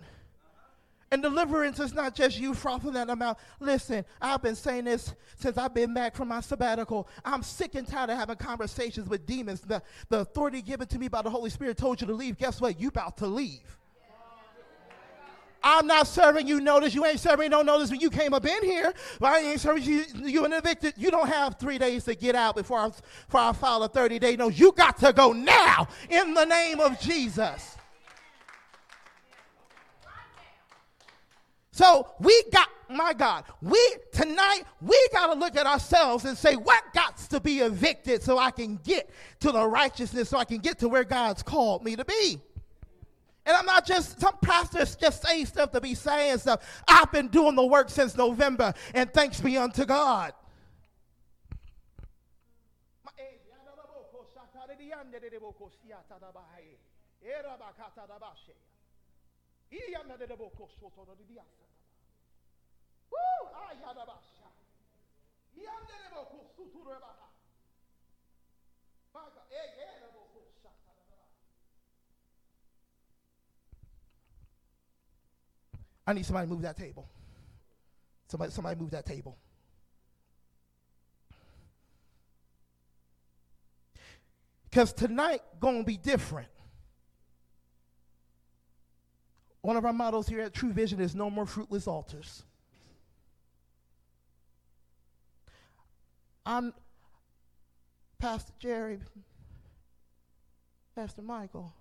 And 1.12 1.22
deliverance 1.22 1.80
is 1.80 1.94
not 1.94 2.16
just 2.16 2.40
you 2.40 2.54
frothing 2.54 2.96
at 2.96 3.08
the 3.08 3.16
mouth. 3.16 3.40
Listen, 3.60 4.04
I've 4.20 4.42
been 4.42 4.56
saying 4.56 4.86
this 4.86 5.14
since 5.38 5.58
I've 5.58 5.74
been 5.74 5.94
back 5.94 6.16
from 6.16 6.28
my 6.28 6.42
sabbatical. 6.42 7.08
I'm 7.24 7.44
sick 7.44 7.76
and 7.76 7.88
tired 7.88 8.10
of 8.10 8.18
having 8.18 8.36
conversations 8.36 9.08
with 9.08 9.26
demons. 9.26 9.62
The, 9.62 9.82
the 10.10 10.20
authority 10.20 10.62
given 10.62 10.88
to 10.88 11.00
me 11.00 11.08
by 11.08 11.22
the 11.22 11.30
Holy 11.30 11.52
Spirit 11.52 11.78
told 11.78 12.02
you 12.02 12.08
to 12.08 12.14
leave. 12.14 12.38
Guess 12.38 12.60
what? 12.60 12.80
You 12.80 12.90
about 12.90 13.18
to 13.18 13.28
leave. 13.28 13.79
I'm 15.64 15.88
not 15.88 16.08
serving 16.08 16.48
you 16.48 16.62
notice. 16.62 16.94
You 16.94 17.06
ain't 17.06 17.20
serving 17.20 17.52
no 17.52 17.62
notice 17.62 17.92
when 17.92 18.00
you 18.00 18.10
came 18.10 18.34
up 18.34 18.46
in 18.46 18.64
here. 18.64 18.94
Well, 19.20 19.34
I 19.34 19.40
ain't 19.40 19.60
serving 19.60 19.84
you. 19.84 20.06
You 20.16 20.46
an 20.46 20.54
evicted. 20.54 20.94
You 20.98 21.12
don't 21.12 21.28
have 21.28 21.58
three 21.60 21.78
days 21.78 22.06
to 22.06 22.16
get 22.16 22.36
out 22.36 22.56
before 22.56 22.80
I, 22.80 22.88
before 22.88 23.40
I 23.40 23.54
file 23.54 23.84
a 23.84 23.90
30 23.90 24.20
day 24.20 24.36
notice. 24.36 24.60
You 24.60 24.72
got 24.72 24.98
to 25.00 25.12
go 25.12 25.34
now 25.34 25.88
in 26.10 26.34
the 26.34 26.46
name 26.46 26.80
of 26.80 27.00
Jesus. 27.00 27.76
So 31.80 32.12
we 32.20 32.44
got, 32.52 32.68
my 32.90 33.14
God, 33.14 33.46
we 33.62 33.80
tonight, 34.12 34.64
we 34.82 35.08
got 35.14 35.34
to 35.34 35.40
look 35.40 35.56
at 35.56 35.66
ourselves 35.66 36.26
and 36.26 36.38
say, 36.38 36.56
what 36.56 36.84
got 36.94 37.16
to 37.30 37.40
be 37.40 37.60
evicted 37.60 38.22
so 38.22 38.38
I 38.38 38.52
can 38.52 38.78
get 38.84 39.10
to 39.40 39.54
the 39.54 39.66
righteousness, 39.66 40.28
so 40.28 40.38
I 40.38 40.44
can 40.44 40.58
get 40.58 40.80
to 40.80 40.90
where 40.90 41.06
God's 41.06 41.42
called 41.42 41.86
me 41.86 41.96
to 41.96 42.04
be. 42.04 42.42
And 43.50 43.58
I'm 43.58 43.66
not 43.66 43.84
just, 43.84 44.22
some 44.22 44.38
pastors 44.44 44.96
just 44.96 45.26
say 45.26 45.44
stuff 45.44 45.72
to 45.72 45.82
be 45.82 45.96
saying 45.96 46.38
stuff. 46.38 46.62
I've 46.88 47.12
been 47.12 47.30
doing 47.30 47.56
the 47.56 47.66
work 47.66 47.90
since 47.90 48.16
November, 48.16 48.76
and 48.94 49.12
thanks 49.12 49.42
be 49.42 49.58
unto 49.58 49.86
God. 49.86 50.34
God. 69.12 69.44
Yeah, 69.52 69.58
yeah. 69.78 69.90
I 76.10 76.14
need 76.14 76.26
somebody 76.26 76.48
to 76.48 76.52
move 76.52 76.64
that 76.64 76.76
table. 76.76 77.08
Somebody, 78.30 78.52
somebody 78.52 78.80
move 78.80 78.90
that 78.90 79.06
table. 79.06 79.38
Because 84.68 84.92
tonight 84.92 85.44
gonna 85.60 85.84
be 85.84 85.98
different. 85.98 86.48
One 89.62 89.78
of 89.78 89.86
our 89.86 89.94
mottos 89.94 90.28
here 90.28 90.42
at 90.42 90.52
True 90.52 90.74
Vision 90.74 91.00
is 91.00 91.14
no 91.14 91.30
more 91.30 91.46
fruitless 91.46 91.86
altars. 91.86 92.42
I'm 96.44 96.74
Pastor 98.18 98.54
Jerry, 98.58 98.98
Pastor 100.96 101.22
Michael, 101.22 101.72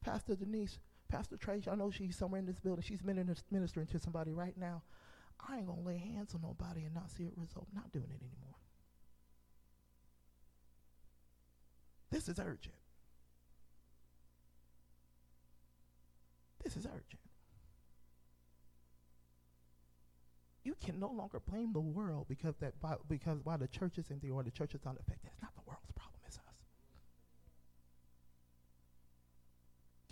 Pastor 0.00 0.36
Denise, 0.36 0.78
Pastor 1.08 1.36
Tracy. 1.36 1.70
I 1.70 1.74
know 1.74 1.90
she's 1.90 2.16
somewhere 2.16 2.38
in 2.38 2.46
this 2.46 2.60
building. 2.60 2.82
She's 2.82 3.02
ministering 3.02 3.86
to 3.86 3.98
somebody 3.98 4.32
right 4.32 4.56
now. 4.56 4.82
I 5.48 5.58
ain't 5.58 5.66
gonna 5.66 5.82
lay 5.82 5.98
hands 5.98 6.34
on 6.34 6.42
nobody 6.42 6.84
and 6.84 6.94
not 6.94 7.10
see 7.10 7.24
a 7.24 7.40
result. 7.40 7.66
Not 7.74 7.92
doing 7.92 8.10
it 8.10 8.20
anymore. 8.20 8.56
This 12.10 12.28
is 12.28 12.38
urgent. 12.38 12.74
This 16.64 16.76
is 16.76 16.86
urgent. 16.86 17.20
You 20.64 20.74
can 20.84 20.98
no 20.98 21.08
longer 21.08 21.40
blame 21.40 21.72
the 21.72 21.80
world 21.80 22.26
because 22.28 22.56
that 22.56 22.74
because 23.08 23.38
why 23.44 23.56
the 23.56 23.68
church 23.68 23.96
is 23.96 24.10
empty 24.10 24.28
or 24.28 24.42
the 24.42 24.50
church 24.50 24.74
is 24.74 24.84
not 24.84 24.96
affected. 25.00 25.30
It's 25.32 25.40
not 25.42 25.54
the 25.54 25.62
world's 25.66 25.92
problem, 25.92 26.20
it's 26.26 26.36
us. 26.36 26.42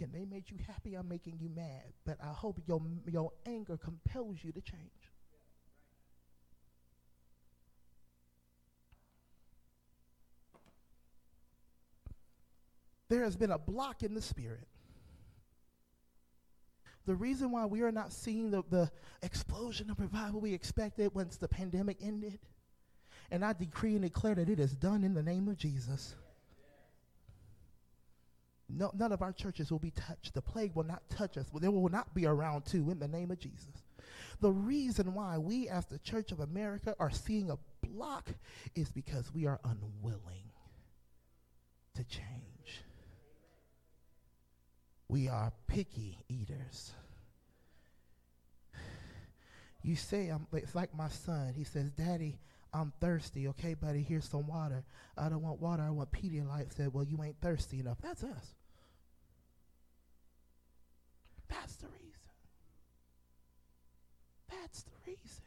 Can 0.06 0.20
they 0.20 0.24
made 0.24 0.44
you 0.48 0.56
happy? 0.66 0.94
I'm 0.94 1.08
making 1.08 1.38
you 1.40 1.48
mad. 1.54 1.92
But 2.04 2.18
I 2.22 2.32
hope 2.32 2.60
your 2.66 2.80
your 3.10 3.32
anger 3.44 3.76
compels 3.76 4.36
you 4.42 4.52
to 4.52 4.60
change. 4.60 4.80
There 13.08 13.24
has 13.24 13.36
been 13.36 13.50
a 13.50 13.58
block 13.58 14.02
in 14.02 14.14
the 14.14 14.22
spirit 14.22 14.66
the 17.06 17.14
reason 17.14 17.52
why 17.52 17.64
we 17.66 17.82
are 17.82 17.92
not 17.92 18.12
seeing 18.12 18.50
the, 18.50 18.64
the 18.68 18.90
explosion 19.22 19.90
of 19.90 20.00
revival 20.00 20.40
we 20.40 20.52
expected 20.52 21.14
once 21.14 21.36
the 21.36 21.46
pandemic 21.46 21.98
ended, 22.02 22.40
and 23.30 23.44
I 23.44 23.52
decree 23.52 23.92
and 23.92 24.02
declare 24.02 24.34
that 24.34 24.48
it 24.48 24.58
is 24.58 24.72
done 24.72 25.04
in 25.04 25.14
the 25.14 25.22
name 25.22 25.46
of 25.46 25.56
Jesus. 25.56 26.16
No, 28.68 28.90
none 28.96 29.12
of 29.12 29.22
our 29.22 29.32
churches 29.32 29.70
will 29.70 29.78
be 29.78 29.92
touched. 29.92 30.34
The 30.34 30.42
plague 30.42 30.74
will 30.74 30.84
not 30.84 31.08
touch 31.08 31.36
us. 31.36 31.46
There 31.54 31.70
will 31.70 31.88
not 31.88 32.14
be 32.14 32.26
around 32.26 32.66
too 32.66 32.90
in 32.90 32.98
the 32.98 33.08
name 33.08 33.30
of 33.30 33.38
Jesus. 33.38 33.84
The 34.40 34.50
reason 34.50 35.14
why 35.14 35.38
we, 35.38 35.68
as 35.68 35.86
the 35.86 35.98
Church 35.98 36.32
of 36.32 36.40
America, 36.40 36.94
are 36.98 37.10
seeing 37.10 37.50
a 37.50 37.58
block 37.86 38.28
is 38.74 38.90
because 38.90 39.32
we 39.32 39.46
are 39.46 39.60
unwilling 39.64 40.50
to 41.94 42.04
change. 42.04 42.82
We 45.08 45.28
are 45.28 45.52
picky 45.68 46.18
eaters. 46.28 46.92
You 49.82 49.94
say, 49.94 50.28
I'm, 50.28 50.48
it's 50.52 50.74
like 50.74 50.94
my 50.96 51.08
son. 51.08 51.54
He 51.56 51.62
says, 51.62 51.90
Daddy, 51.92 52.40
I'm 52.74 52.92
thirsty. 53.00 53.46
Okay, 53.48 53.74
buddy, 53.74 54.02
here's 54.02 54.28
some 54.28 54.48
water. 54.48 54.84
I 55.16 55.28
don't 55.28 55.42
want 55.42 55.60
water. 55.60 55.84
I 55.84 55.90
want 55.90 56.10
Pedialyte. 56.10 56.74
Said, 56.76 56.92
Well, 56.92 57.04
you 57.04 57.22
ain't 57.22 57.40
thirsty 57.40 57.78
enough. 57.78 57.98
That's 58.02 58.24
us. 58.24 58.55
That's 61.48 61.76
the 61.76 61.86
reason. 61.88 62.30
That's 64.50 64.82
the 64.82 64.92
reason. 65.06 65.44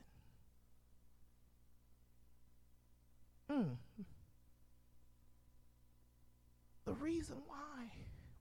Mm. 3.51 3.77
The 6.85 6.93
reason 6.93 7.37
why 7.47 7.91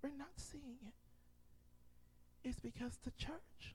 we're 0.02 0.16
not 0.16 0.28
seeing 0.36 0.78
it 0.86 2.48
is 2.48 2.58
because 2.60 2.98
the 3.04 3.10
church 3.12 3.74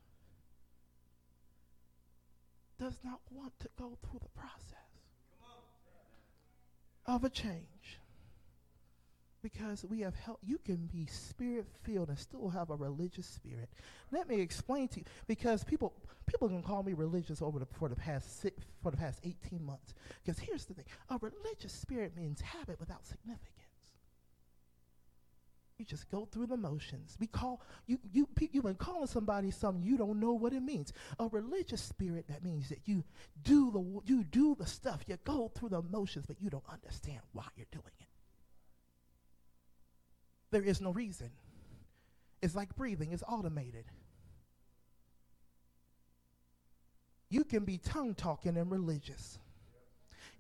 does 2.79 2.97
not 3.03 3.19
want 3.31 3.53
to 3.59 3.69
go 3.77 3.97
through 4.01 4.19
the 4.21 4.39
process 4.39 4.83
of 7.05 7.23
a 7.23 7.29
change. 7.29 7.99
Because 9.43 9.83
we 9.83 9.99
have 9.99 10.15
helped, 10.15 10.45
you 10.45 10.57
can 10.57 10.87
be 10.87 11.05
spirit 11.05 11.67
filled 11.83 12.07
and 12.07 12.17
still 12.17 12.47
have 12.47 12.69
a 12.69 12.75
religious 12.75 13.27
spirit. 13.27 13.69
Let 14.09 14.29
me 14.29 14.39
explain 14.39 14.87
to 14.89 14.99
you, 15.01 15.05
because 15.27 15.65
people 15.65 15.93
people 16.25 16.47
can 16.47 16.63
call 16.63 16.81
me 16.81 16.93
religious 16.93 17.41
over 17.41 17.59
the, 17.59 17.65
for 17.65 17.89
the 17.89 17.95
past 17.95 18.41
six, 18.41 18.63
for 18.81 18.89
the 18.89 18.97
past 18.97 19.19
18 19.25 19.61
months. 19.61 19.93
Because 20.23 20.39
here's 20.39 20.63
the 20.63 20.73
thing: 20.73 20.85
a 21.09 21.17
religious 21.19 21.73
spirit 21.73 22.15
means 22.15 22.39
habit 22.39 22.79
without 22.79 23.05
significance. 23.05 23.51
You 25.77 25.83
just 25.83 26.09
go 26.09 26.25
through 26.31 26.47
the 26.47 26.55
motions. 26.55 27.17
We 27.19 27.27
call 27.27 27.61
you 27.85 27.99
you 28.13 28.29
you've 28.53 28.63
been 28.63 28.75
calling 28.75 29.07
somebody 29.07 29.51
something 29.51 29.83
you 29.83 29.97
don't 29.97 30.21
know 30.21 30.31
what 30.31 30.53
it 30.53 30.61
means. 30.61 30.93
A 31.19 31.27
religious 31.27 31.81
spirit 31.81 32.29
that 32.29 32.45
means 32.45 32.69
that 32.69 32.79
you 32.85 33.03
do 33.43 33.71
the 33.71 34.01
you 34.09 34.23
do 34.23 34.55
the 34.55 34.65
stuff. 34.65 35.01
You 35.05 35.17
go 35.25 35.51
through 35.53 35.69
the 35.69 35.81
motions, 35.81 36.27
but 36.27 36.39
you 36.39 36.49
don't 36.49 36.63
understand 36.71 37.19
why 37.33 37.43
you're 37.57 37.67
doing 37.73 37.91
it. 37.99 38.07
There 40.53 40.63
is 40.63 40.79
no 40.79 40.91
reason. 40.91 41.31
It's 42.43 42.55
like 42.55 42.75
breathing. 42.75 43.11
It's 43.11 43.23
automated. 43.27 43.85
You 47.29 47.43
can 47.43 47.65
be 47.65 47.79
tongue 47.79 48.13
talking 48.13 48.55
and 48.55 48.71
religious 48.71 49.39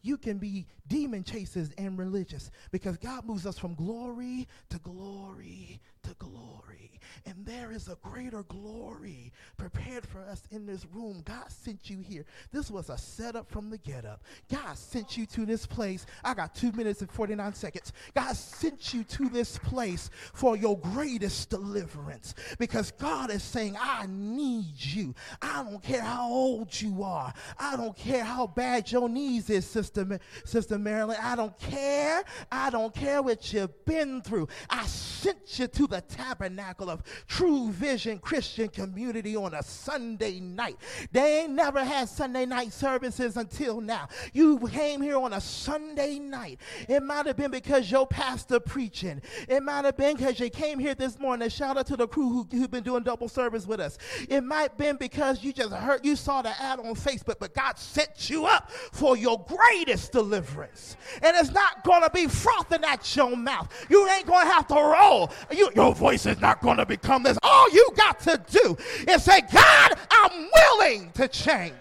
you 0.03 0.17
can 0.17 0.37
be 0.37 0.67
demon 0.87 1.23
chasers 1.23 1.71
and 1.77 1.97
religious 1.97 2.51
because 2.71 2.97
God 2.97 3.25
moves 3.25 3.45
us 3.45 3.57
from 3.57 3.73
glory 3.73 4.47
to 4.69 4.77
glory 4.79 5.79
to 6.03 6.15
glory. 6.19 6.99
And 7.25 7.45
there 7.45 7.71
is 7.71 7.87
a 7.87 7.97
greater 8.01 8.43
glory 8.43 9.31
prepared 9.57 10.05
for 10.05 10.21
us 10.21 10.43
in 10.51 10.65
this 10.65 10.85
room. 10.93 11.21
God 11.23 11.49
sent 11.49 11.89
you 11.89 11.99
here. 11.99 12.25
This 12.51 12.69
was 12.69 12.89
a 12.89 12.97
setup 12.97 13.49
from 13.49 13.69
the 13.69 13.77
get 13.77 14.05
up. 14.05 14.23
God 14.51 14.77
sent 14.77 15.17
you 15.17 15.25
to 15.27 15.45
this 15.45 15.65
place. 15.65 16.05
I 16.23 16.33
got 16.33 16.53
two 16.53 16.71
minutes 16.73 17.01
and 17.01 17.09
49 17.09 17.53
seconds. 17.53 17.93
God 18.13 18.35
sent 18.35 18.93
you 18.93 19.03
to 19.05 19.29
this 19.29 19.57
place 19.57 20.09
for 20.33 20.57
your 20.57 20.77
greatest 20.77 21.49
deliverance 21.49 22.35
because 22.59 22.91
God 22.91 23.31
is 23.31 23.43
saying, 23.43 23.77
I 23.79 24.05
need 24.09 24.73
you. 24.77 25.15
I 25.41 25.63
don't 25.63 25.81
care 25.81 26.01
how 26.01 26.29
old 26.29 26.81
you 26.81 27.03
are. 27.03 27.33
I 27.57 27.77
don't 27.77 27.95
care 27.95 28.23
how 28.23 28.47
bad 28.47 28.91
your 28.91 29.07
knees 29.07 29.49
is, 29.49 29.65
Sister, 29.65 30.19
Sister 30.43 30.77
Marilyn. 30.77 31.17
I 31.21 31.35
don't 31.35 31.57
care. 31.57 32.23
I 32.51 32.69
don't 32.69 32.93
care 32.93 33.21
what 33.21 33.53
you've 33.53 33.85
been 33.85 34.21
through. 34.21 34.49
I 34.69 34.83
sent 34.85 35.59
you 35.59 35.67
to 35.67 35.87
the 35.87 35.92
tabernacle 36.01 36.89
of 36.89 37.03
True 37.27 37.71
Vision 37.71 38.19
Christian 38.19 38.69
Community 38.69 39.35
on 39.35 39.53
a 39.53 39.63
Sunday 39.63 40.39
night. 40.39 40.77
They 41.11 41.41
ain't 41.41 41.53
never 41.53 41.83
had 41.83 42.09
Sunday 42.09 42.45
night 42.45 42.73
services 42.73 43.37
until 43.37 43.81
now. 43.81 44.07
You 44.33 44.59
came 44.67 45.01
here 45.01 45.17
on 45.17 45.33
a 45.33 45.41
Sunday 45.41 46.19
night. 46.19 46.59
It 46.87 47.03
might 47.03 47.25
have 47.25 47.37
been 47.37 47.51
because 47.51 47.89
your 47.89 48.07
pastor 48.07 48.59
preaching. 48.59 49.21
It 49.47 49.63
might 49.63 49.85
have 49.85 49.97
been 49.97 50.15
because 50.15 50.39
you 50.39 50.49
came 50.49 50.79
here 50.79 50.95
this 50.95 51.19
morning. 51.19 51.49
Shout 51.49 51.77
out 51.77 51.87
to 51.87 51.95
the 51.95 52.07
crew 52.07 52.29
who, 52.29 52.47
who've 52.51 52.71
been 52.71 52.83
doing 52.83 53.03
double 53.03 53.29
service 53.29 53.65
with 53.65 53.79
us. 53.79 53.97
It 54.29 54.41
might 54.41 54.69
have 54.69 54.77
been 54.77 54.97
because 54.97 55.43
you 55.43 55.53
just 55.53 55.73
heard, 55.73 56.05
you 56.05 56.15
saw 56.15 56.41
the 56.41 56.61
ad 56.61 56.79
on 56.79 56.95
Facebook, 56.95 57.35
but 57.39 57.53
God 57.53 57.77
set 57.77 58.29
you 58.29 58.45
up 58.45 58.71
for 58.71 59.17
your 59.17 59.45
greatest 59.45 60.11
deliverance. 60.11 60.97
And 61.21 61.35
it's 61.37 61.51
not 61.51 61.83
going 61.83 62.03
to 62.03 62.09
be 62.09 62.27
frothing 62.27 62.83
at 62.83 63.15
your 63.15 63.35
mouth. 63.35 63.71
You 63.89 64.07
ain't 64.09 64.25
going 64.25 64.45
to 64.45 64.51
have 64.51 64.67
to 64.67 64.75
roll. 64.75 65.31
You, 65.51 65.69
your 65.83 65.93
voice 65.93 66.25
is 66.25 66.39
not 66.39 66.61
going 66.61 66.77
to 66.77 66.85
become 66.85 67.23
this. 67.23 67.37
All 67.43 67.69
you 67.71 67.89
got 67.97 68.17
to 68.21 68.41
do 68.49 68.77
is 69.05 69.21
say, 69.21 69.41
God, 69.51 69.91
I'm 70.09 70.49
willing 70.55 71.11
to 71.15 71.27
change. 71.27 71.73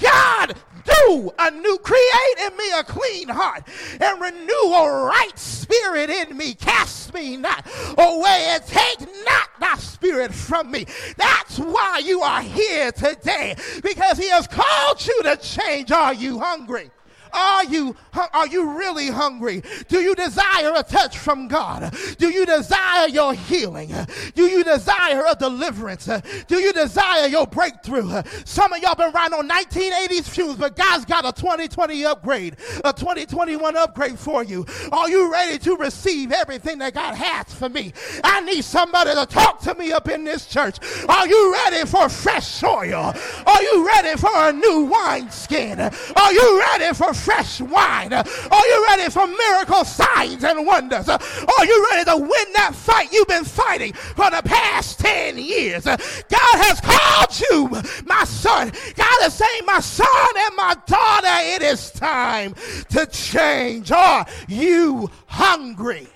God, 0.00 0.54
do 0.84 1.32
a 1.36 1.50
new, 1.50 1.78
create 1.78 2.46
in 2.46 2.56
me 2.56 2.70
a 2.78 2.84
clean 2.84 3.28
heart 3.28 3.64
and 4.00 4.20
renew 4.20 4.72
a 4.72 5.04
right 5.04 5.36
spirit 5.36 6.10
in 6.10 6.36
me. 6.36 6.54
Cast 6.54 7.12
me 7.12 7.36
not 7.36 7.66
away 7.98 8.46
and 8.50 8.64
take 8.66 9.00
not 9.00 9.48
thy 9.58 9.74
spirit 9.74 10.32
from 10.32 10.70
me. 10.70 10.86
That's 11.16 11.58
why 11.58 12.02
you 12.04 12.22
are 12.22 12.42
here 12.42 12.92
today 12.92 13.56
because 13.82 14.16
he 14.16 14.28
has 14.28 14.46
called 14.46 15.04
you 15.04 15.22
to 15.24 15.36
change. 15.38 15.90
Are 15.90 16.14
you 16.14 16.38
hungry? 16.38 16.92
Are 17.32 17.64
you, 17.64 17.96
are 18.32 18.46
you 18.46 18.78
really 18.78 19.08
hungry? 19.08 19.62
Do 19.88 20.00
you 20.00 20.14
desire 20.14 20.72
a 20.74 20.82
touch 20.82 21.18
from 21.18 21.48
God? 21.48 21.94
Do 22.18 22.30
you 22.30 22.46
desire 22.46 23.08
your 23.08 23.34
healing? 23.34 23.92
Do 24.34 24.44
you 24.44 24.64
desire 24.64 25.24
a 25.28 25.34
deliverance? 25.34 26.08
Do 26.48 26.58
you 26.58 26.72
desire 26.72 27.26
your 27.26 27.46
breakthrough? 27.46 28.22
Some 28.44 28.72
of 28.72 28.80
y'all 28.82 28.94
been 28.94 29.12
riding 29.12 29.38
on 29.38 29.48
1980s 29.48 30.28
fumes, 30.28 30.56
but 30.56 30.76
God's 30.76 31.04
got 31.04 31.24
a 31.24 31.32
2020 31.32 32.04
upgrade, 32.04 32.56
a 32.84 32.92
2021 32.92 33.76
upgrade 33.76 34.18
for 34.18 34.42
you. 34.44 34.66
Are 34.92 35.08
you 35.08 35.30
ready 35.30 35.58
to 35.58 35.76
receive 35.76 36.32
everything 36.32 36.78
that 36.78 36.94
God 36.94 37.14
has 37.14 37.52
for 37.52 37.68
me? 37.68 37.92
I 38.24 38.40
need 38.40 38.64
somebody 38.64 39.14
to 39.14 39.26
talk 39.26 39.60
to 39.62 39.74
me 39.74 39.92
up 39.92 40.08
in 40.08 40.24
this 40.24 40.46
church. 40.46 40.78
Are 41.08 41.26
you 41.26 41.52
ready 41.52 41.86
for 41.86 42.08
fresh 42.08 42.46
soil? 42.46 43.14
Are 43.46 43.62
you 43.62 43.86
ready 43.86 44.18
for 44.18 44.30
a 44.32 44.52
new 44.52 44.84
wine 44.84 45.30
skin? 45.30 45.80
Are 45.80 46.32
you 46.32 46.60
ready 46.60 46.94
for 46.94 47.12
fresh 47.24 47.60
wine? 47.60 48.12
Are 48.12 48.66
you 48.66 48.86
ready 48.88 49.10
for 49.10 49.26
miracle 49.26 49.84
signs 49.84 50.44
and 50.44 50.66
wonders? 50.66 51.08
Are 51.08 51.64
you 51.64 51.86
ready 51.90 52.04
to 52.10 52.16
win 52.16 52.52
that 52.54 52.72
fight 52.74 53.12
you've 53.12 53.28
been 53.28 53.44
fighting 53.44 53.92
for 53.92 54.30
the 54.30 54.42
past 54.44 54.98
10 55.00 55.38
years? 55.38 55.84
God 55.84 55.98
has 55.98 56.80
called 56.80 57.40
you, 57.50 57.68
my 58.06 58.24
son. 58.24 58.72
God 58.94 59.22
is 59.24 59.34
saying, 59.34 59.62
my 59.66 59.80
son 59.80 60.06
and 60.36 60.56
my 60.56 60.74
daughter, 60.86 61.26
it 61.28 61.62
is 61.62 61.90
time 61.90 62.54
to 62.90 63.06
change. 63.06 63.92
Are 63.92 64.26
you 64.48 65.10
hungry? 65.26 66.08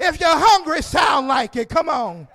If 0.00 0.20
you're 0.20 0.28
hungry, 0.28 0.82
sound 0.82 1.28
like 1.28 1.56
it. 1.56 1.68
Come 1.68 1.88
on. 1.88 2.28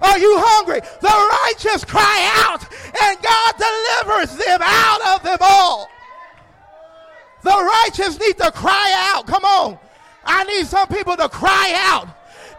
Are 0.00 0.18
you 0.18 0.36
hungry? 0.38 0.80
The 1.00 1.46
righteous 1.46 1.84
cry 1.84 2.30
out, 2.46 2.62
and 3.02 3.18
God 3.22 3.52
delivers 3.56 4.36
them 4.36 4.60
out 4.62 5.16
of 5.16 5.22
them 5.22 5.38
all. 5.40 5.88
The 7.42 7.50
righteous 7.84 8.18
need 8.18 8.36
to 8.38 8.50
cry 8.50 9.12
out. 9.14 9.26
Come 9.26 9.44
on. 9.44 9.78
I 10.24 10.44
need 10.44 10.66
some 10.66 10.88
people 10.88 11.16
to 11.16 11.28
cry 11.28 11.72
out. 11.76 12.08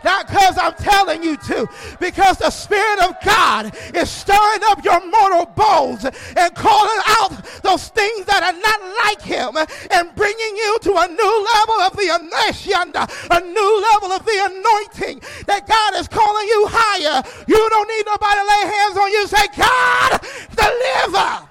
Not 0.04 0.28
because 0.28 0.58
I'm 0.58 0.74
telling 0.76 1.24
you 1.24 1.38
to, 1.38 1.68
because 2.00 2.38
the 2.38 2.50
Spirit 2.50 3.02
of 3.04 3.16
God 3.26 3.76
is 3.94 4.10
stirring 4.10 4.62
up 4.66 4.84
your 4.86 5.06
mortal 5.06 5.46
bones 5.48 6.06
and 6.06 6.56
calling 6.56 7.02
out 7.08 7.44
those 7.64 7.90
things 7.90 8.26
that 8.26 8.44
are 8.44 8.54
not 8.54 8.80
like 9.08 9.22
Him 9.22 9.56
and 9.92 10.16
bringing 10.16 10.54
you 10.58 10.78
to 10.82 10.92
a 10.92 11.08
new 11.08 11.36
level 11.54 11.80
of 11.88 11.96
the 11.96 12.06
yonder, 12.06 13.06
a 13.32 13.40
new 13.40 13.72
level 13.92 14.12
of 14.12 14.26
the 14.26 14.38
anointing 14.52 15.22
that 15.46 15.68
God 15.68 16.00
is 16.00 16.08
calling 16.08 16.48
you 16.48 16.68
higher. 16.70 17.24
You 17.48 17.70
don't 17.70 17.88
need 17.88 18.06
nobody 18.06 18.40
to 18.40 18.48
lay 18.54 18.64
hands 18.76 18.98
on 18.98 19.12
you. 19.12 19.28
Say, 19.28 19.48
God, 19.56 20.20
deliver. 20.56 21.48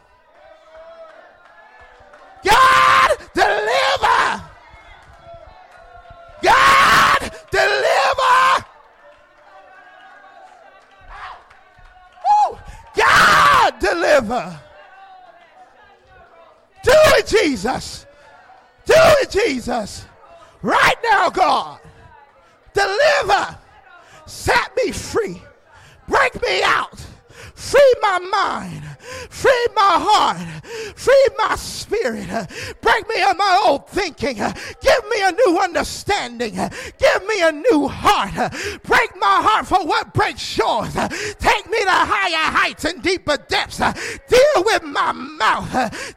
God, 2.45 3.11
deliver. 3.35 4.43
God, 6.43 7.21
deliver. 7.51 8.65
God, 12.95 13.79
deliver. 13.81 14.66
Do 16.87 16.93
it, 16.95 17.27
Jesus. 17.27 18.07
Do 18.85 18.95
it, 18.95 19.29
Jesus. 19.29 20.07
Right 20.63 20.95
now, 21.03 21.29
God. 21.31 21.81
Deliver. 22.73 23.59
Set 24.27 24.71
me 24.77 24.93
free. 24.93 25.43
Break 26.09 26.41
me 26.41 26.63
out. 26.63 27.05
Free 27.57 27.95
my 28.03 28.21
mind. 28.21 28.85
Free 29.31 29.67
my 29.75 29.99
heart. 30.01 30.65
Free 30.97 31.29
my 31.37 31.55
spirit. 31.57 32.27
Break 32.81 33.09
me 33.09 33.23
of 33.23 33.37
my 33.37 33.63
old 33.67 33.89
thinking. 33.89 34.37
Give 34.37 35.05
me 35.11 35.23
a 35.23 35.33
new 35.33 35.59
understanding. 35.61 36.55
Give 36.55 37.27
me 37.27 37.43
a 37.43 37.53
new 37.53 37.89
heart. 37.89 38.53
Break 38.83 39.17
my 39.17 39.41
heart 39.43 39.67
for 39.67 39.85
what 39.87 40.15
breaks 40.15 40.57
yours. 40.57 40.95
Take 40.95 41.71
me 41.71 41.79
to 41.85 41.91
higher 41.91 42.51
heights 42.51 42.85
and 42.85 43.03
deeper 43.03 43.37
depths. 43.49 43.79
Deal 43.79 44.65
with 44.65 44.83
my 44.85 45.13
mouth. 45.13 45.73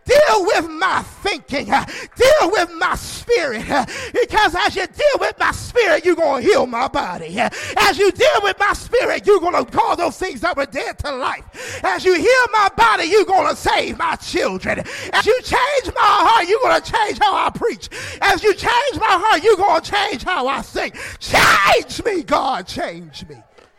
Deal 0.05 0.45
with 0.45 0.69
my 0.69 1.03
thinking. 1.23 1.65
Deal 1.65 2.51
with 2.51 2.71
my 2.77 2.95
spirit. 2.95 3.65
Because 4.13 4.55
as 4.55 4.75
you 4.75 4.87
deal 4.87 5.19
with 5.19 5.37
my 5.39 5.51
spirit, 5.51 6.05
you're 6.05 6.15
going 6.15 6.43
to 6.43 6.47
heal 6.47 6.65
my 6.65 6.87
body. 6.87 7.39
As 7.77 7.97
you 7.97 8.11
deal 8.11 8.39
with 8.43 8.57
my 8.59 8.73
spirit, 8.73 9.25
you're 9.27 9.39
going 9.39 9.65
to 9.65 9.69
call 9.69 9.95
those 9.95 10.17
things 10.17 10.41
that 10.41 10.55
were 10.55 10.65
dead 10.65 10.97
to 10.99 11.11
life. 11.15 11.83
As 11.83 12.05
you 12.05 12.13
heal 12.15 12.45
my 12.51 12.69
body, 12.79 13.05
you're 13.05 13.25
going 13.25 13.49
to 13.49 13.55
save 13.55 13.97
my 13.97 14.15
children. 14.15 14.79
As 15.11 15.25
you 15.25 15.37
change 15.41 15.85
my 15.87 16.15
heart, 16.27 16.47
you're 16.47 16.61
going 16.61 16.81
to 16.81 16.91
change 16.91 17.19
how 17.19 17.35
I 17.35 17.49
preach. 17.49 17.89
As 18.21 18.41
you 18.43 18.53
change 18.53 18.95
my 18.95 19.15
heart, 19.23 19.43
you're 19.43 19.57
going 19.57 19.81
to 19.81 19.91
change 19.91 20.23
how 20.23 20.47
I 20.47 20.61
sing. 20.61 20.93
Change 21.19 22.03
me, 22.03 22.23
God. 22.23 22.67
Change 22.67 23.27
me. 23.27 23.35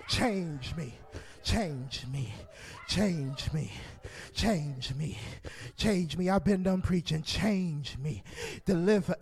Change 0.09 0.77
me. 0.77 0.95
Change 1.43 2.05
me. 2.13 2.33
Change 2.87 3.53
me. 3.53 3.73
Change 4.35 4.95
me. 4.95 5.19
Change 5.77 6.17
me. 6.17 6.31
I've 6.31 6.45
been 6.45 6.63
done 6.63 6.83
preaching. 6.83 7.23
Change 7.23 7.97
me. 7.99 8.23
Deliver. 8.65 9.15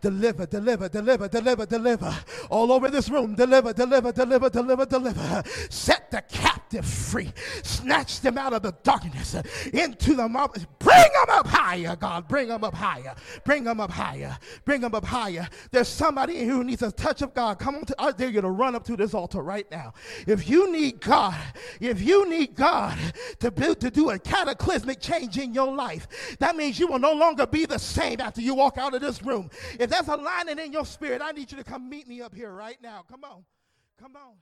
Deliver, 0.00 0.46
deliver, 0.46 0.88
deliver, 0.88 1.28
deliver, 1.28 1.66
deliver. 1.66 2.14
All 2.50 2.72
over 2.72 2.88
this 2.90 3.08
room. 3.08 3.34
Deliver, 3.34 3.72
deliver, 3.72 4.12
deliver, 4.12 4.50
deliver, 4.50 4.86
deliver. 4.86 5.42
Set 5.70 6.10
the 6.10 6.22
captive 6.66 6.86
free. 6.86 7.32
Snatch 7.62 8.20
them 8.20 8.38
out 8.38 8.52
of 8.52 8.62
the 8.62 8.72
darkness 8.82 9.34
uh, 9.34 9.42
into 9.72 10.14
the 10.14 10.28
marvelous. 10.28 10.66
Bring 10.78 10.96
them 10.96 11.38
up 11.38 11.46
higher, 11.46 11.94
God. 11.96 12.26
Bring 12.28 12.48
them 12.48 12.64
up 12.64 12.74
higher. 12.74 13.14
Bring 13.44 13.64
them 13.64 13.80
up 13.80 13.90
higher. 13.90 14.36
Bring 14.64 14.80
them 14.80 14.94
up 14.94 15.04
higher. 15.04 15.48
There's 15.70 15.88
somebody 15.88 16.44
who 16.44 16.64
needs 16.64 16.82
a 16.82 16.90
touch 16.90 17.22
of 17.22 17.34
God. 17.34 17.58
Come 17.58 17.76
on, 17.76 17.84
to, 17.86 17.94
I 17.98 18.12
dare 18.12 18.30
you 18.30 18.40
to 18.40 18.50
run 18.50 18.74
up 18.74 18.84
to 18.84 18.96
this 18.96 19.14
altar 19.14 19.42
right 19.42 19.70
now. 19.70 19.94
If 20.26 20.48
you 20.48 20.72
need 20.72 21.00
God, 21.00 21.36
if 21.80 22.00
you 22.02 22.28
need 22.28 22.54
God 22.54 22.98
to 23.40 23.50
build, 23.50 23.80
to 23.80 23.90
do 23.90 24.10
a 24.10 24.18
cataclysmic 24.18 25.00
change 25.00 25.38
in 25.38 25.54
your 25.54 25.72
life, 25.72 26.36
that 26.40 26.56
means 26.56 26.78
you 26.78 26.88
will 26.88 26.98
no 26.98 27.12
longer 27.12 27.46
be 27.46 27.66
the 27.66 27.78
same 27.78 28.20
after 28.20 28.40
you 28.40 28.54
walk 28.54 28.78
out 28.78 28.94
of 28.94 29.00
this 29.00 29.22
room. 29.22 29.50
If 29.78 29.90
there's 29.90 30.08
a 30.08 30.16
lining 30.16 30.58
in 30.58 30.72
your 30.72 30.86
spirit, 30.86 31.22
I 31.22 31.30
need 31.30 31.50
you 31.52 31.58
to 31.58 31.64
come 31.64 31.88
meet 31.88 32.08
me 32.08 32.20
up 32.22 32.34
here 32.34 32.52
right 32.52 32.78
now. 32.82 33.04
Come 33.08 33.24
on. 33.24 33.44
Come 33.98 34.16
on. 34.16 34.34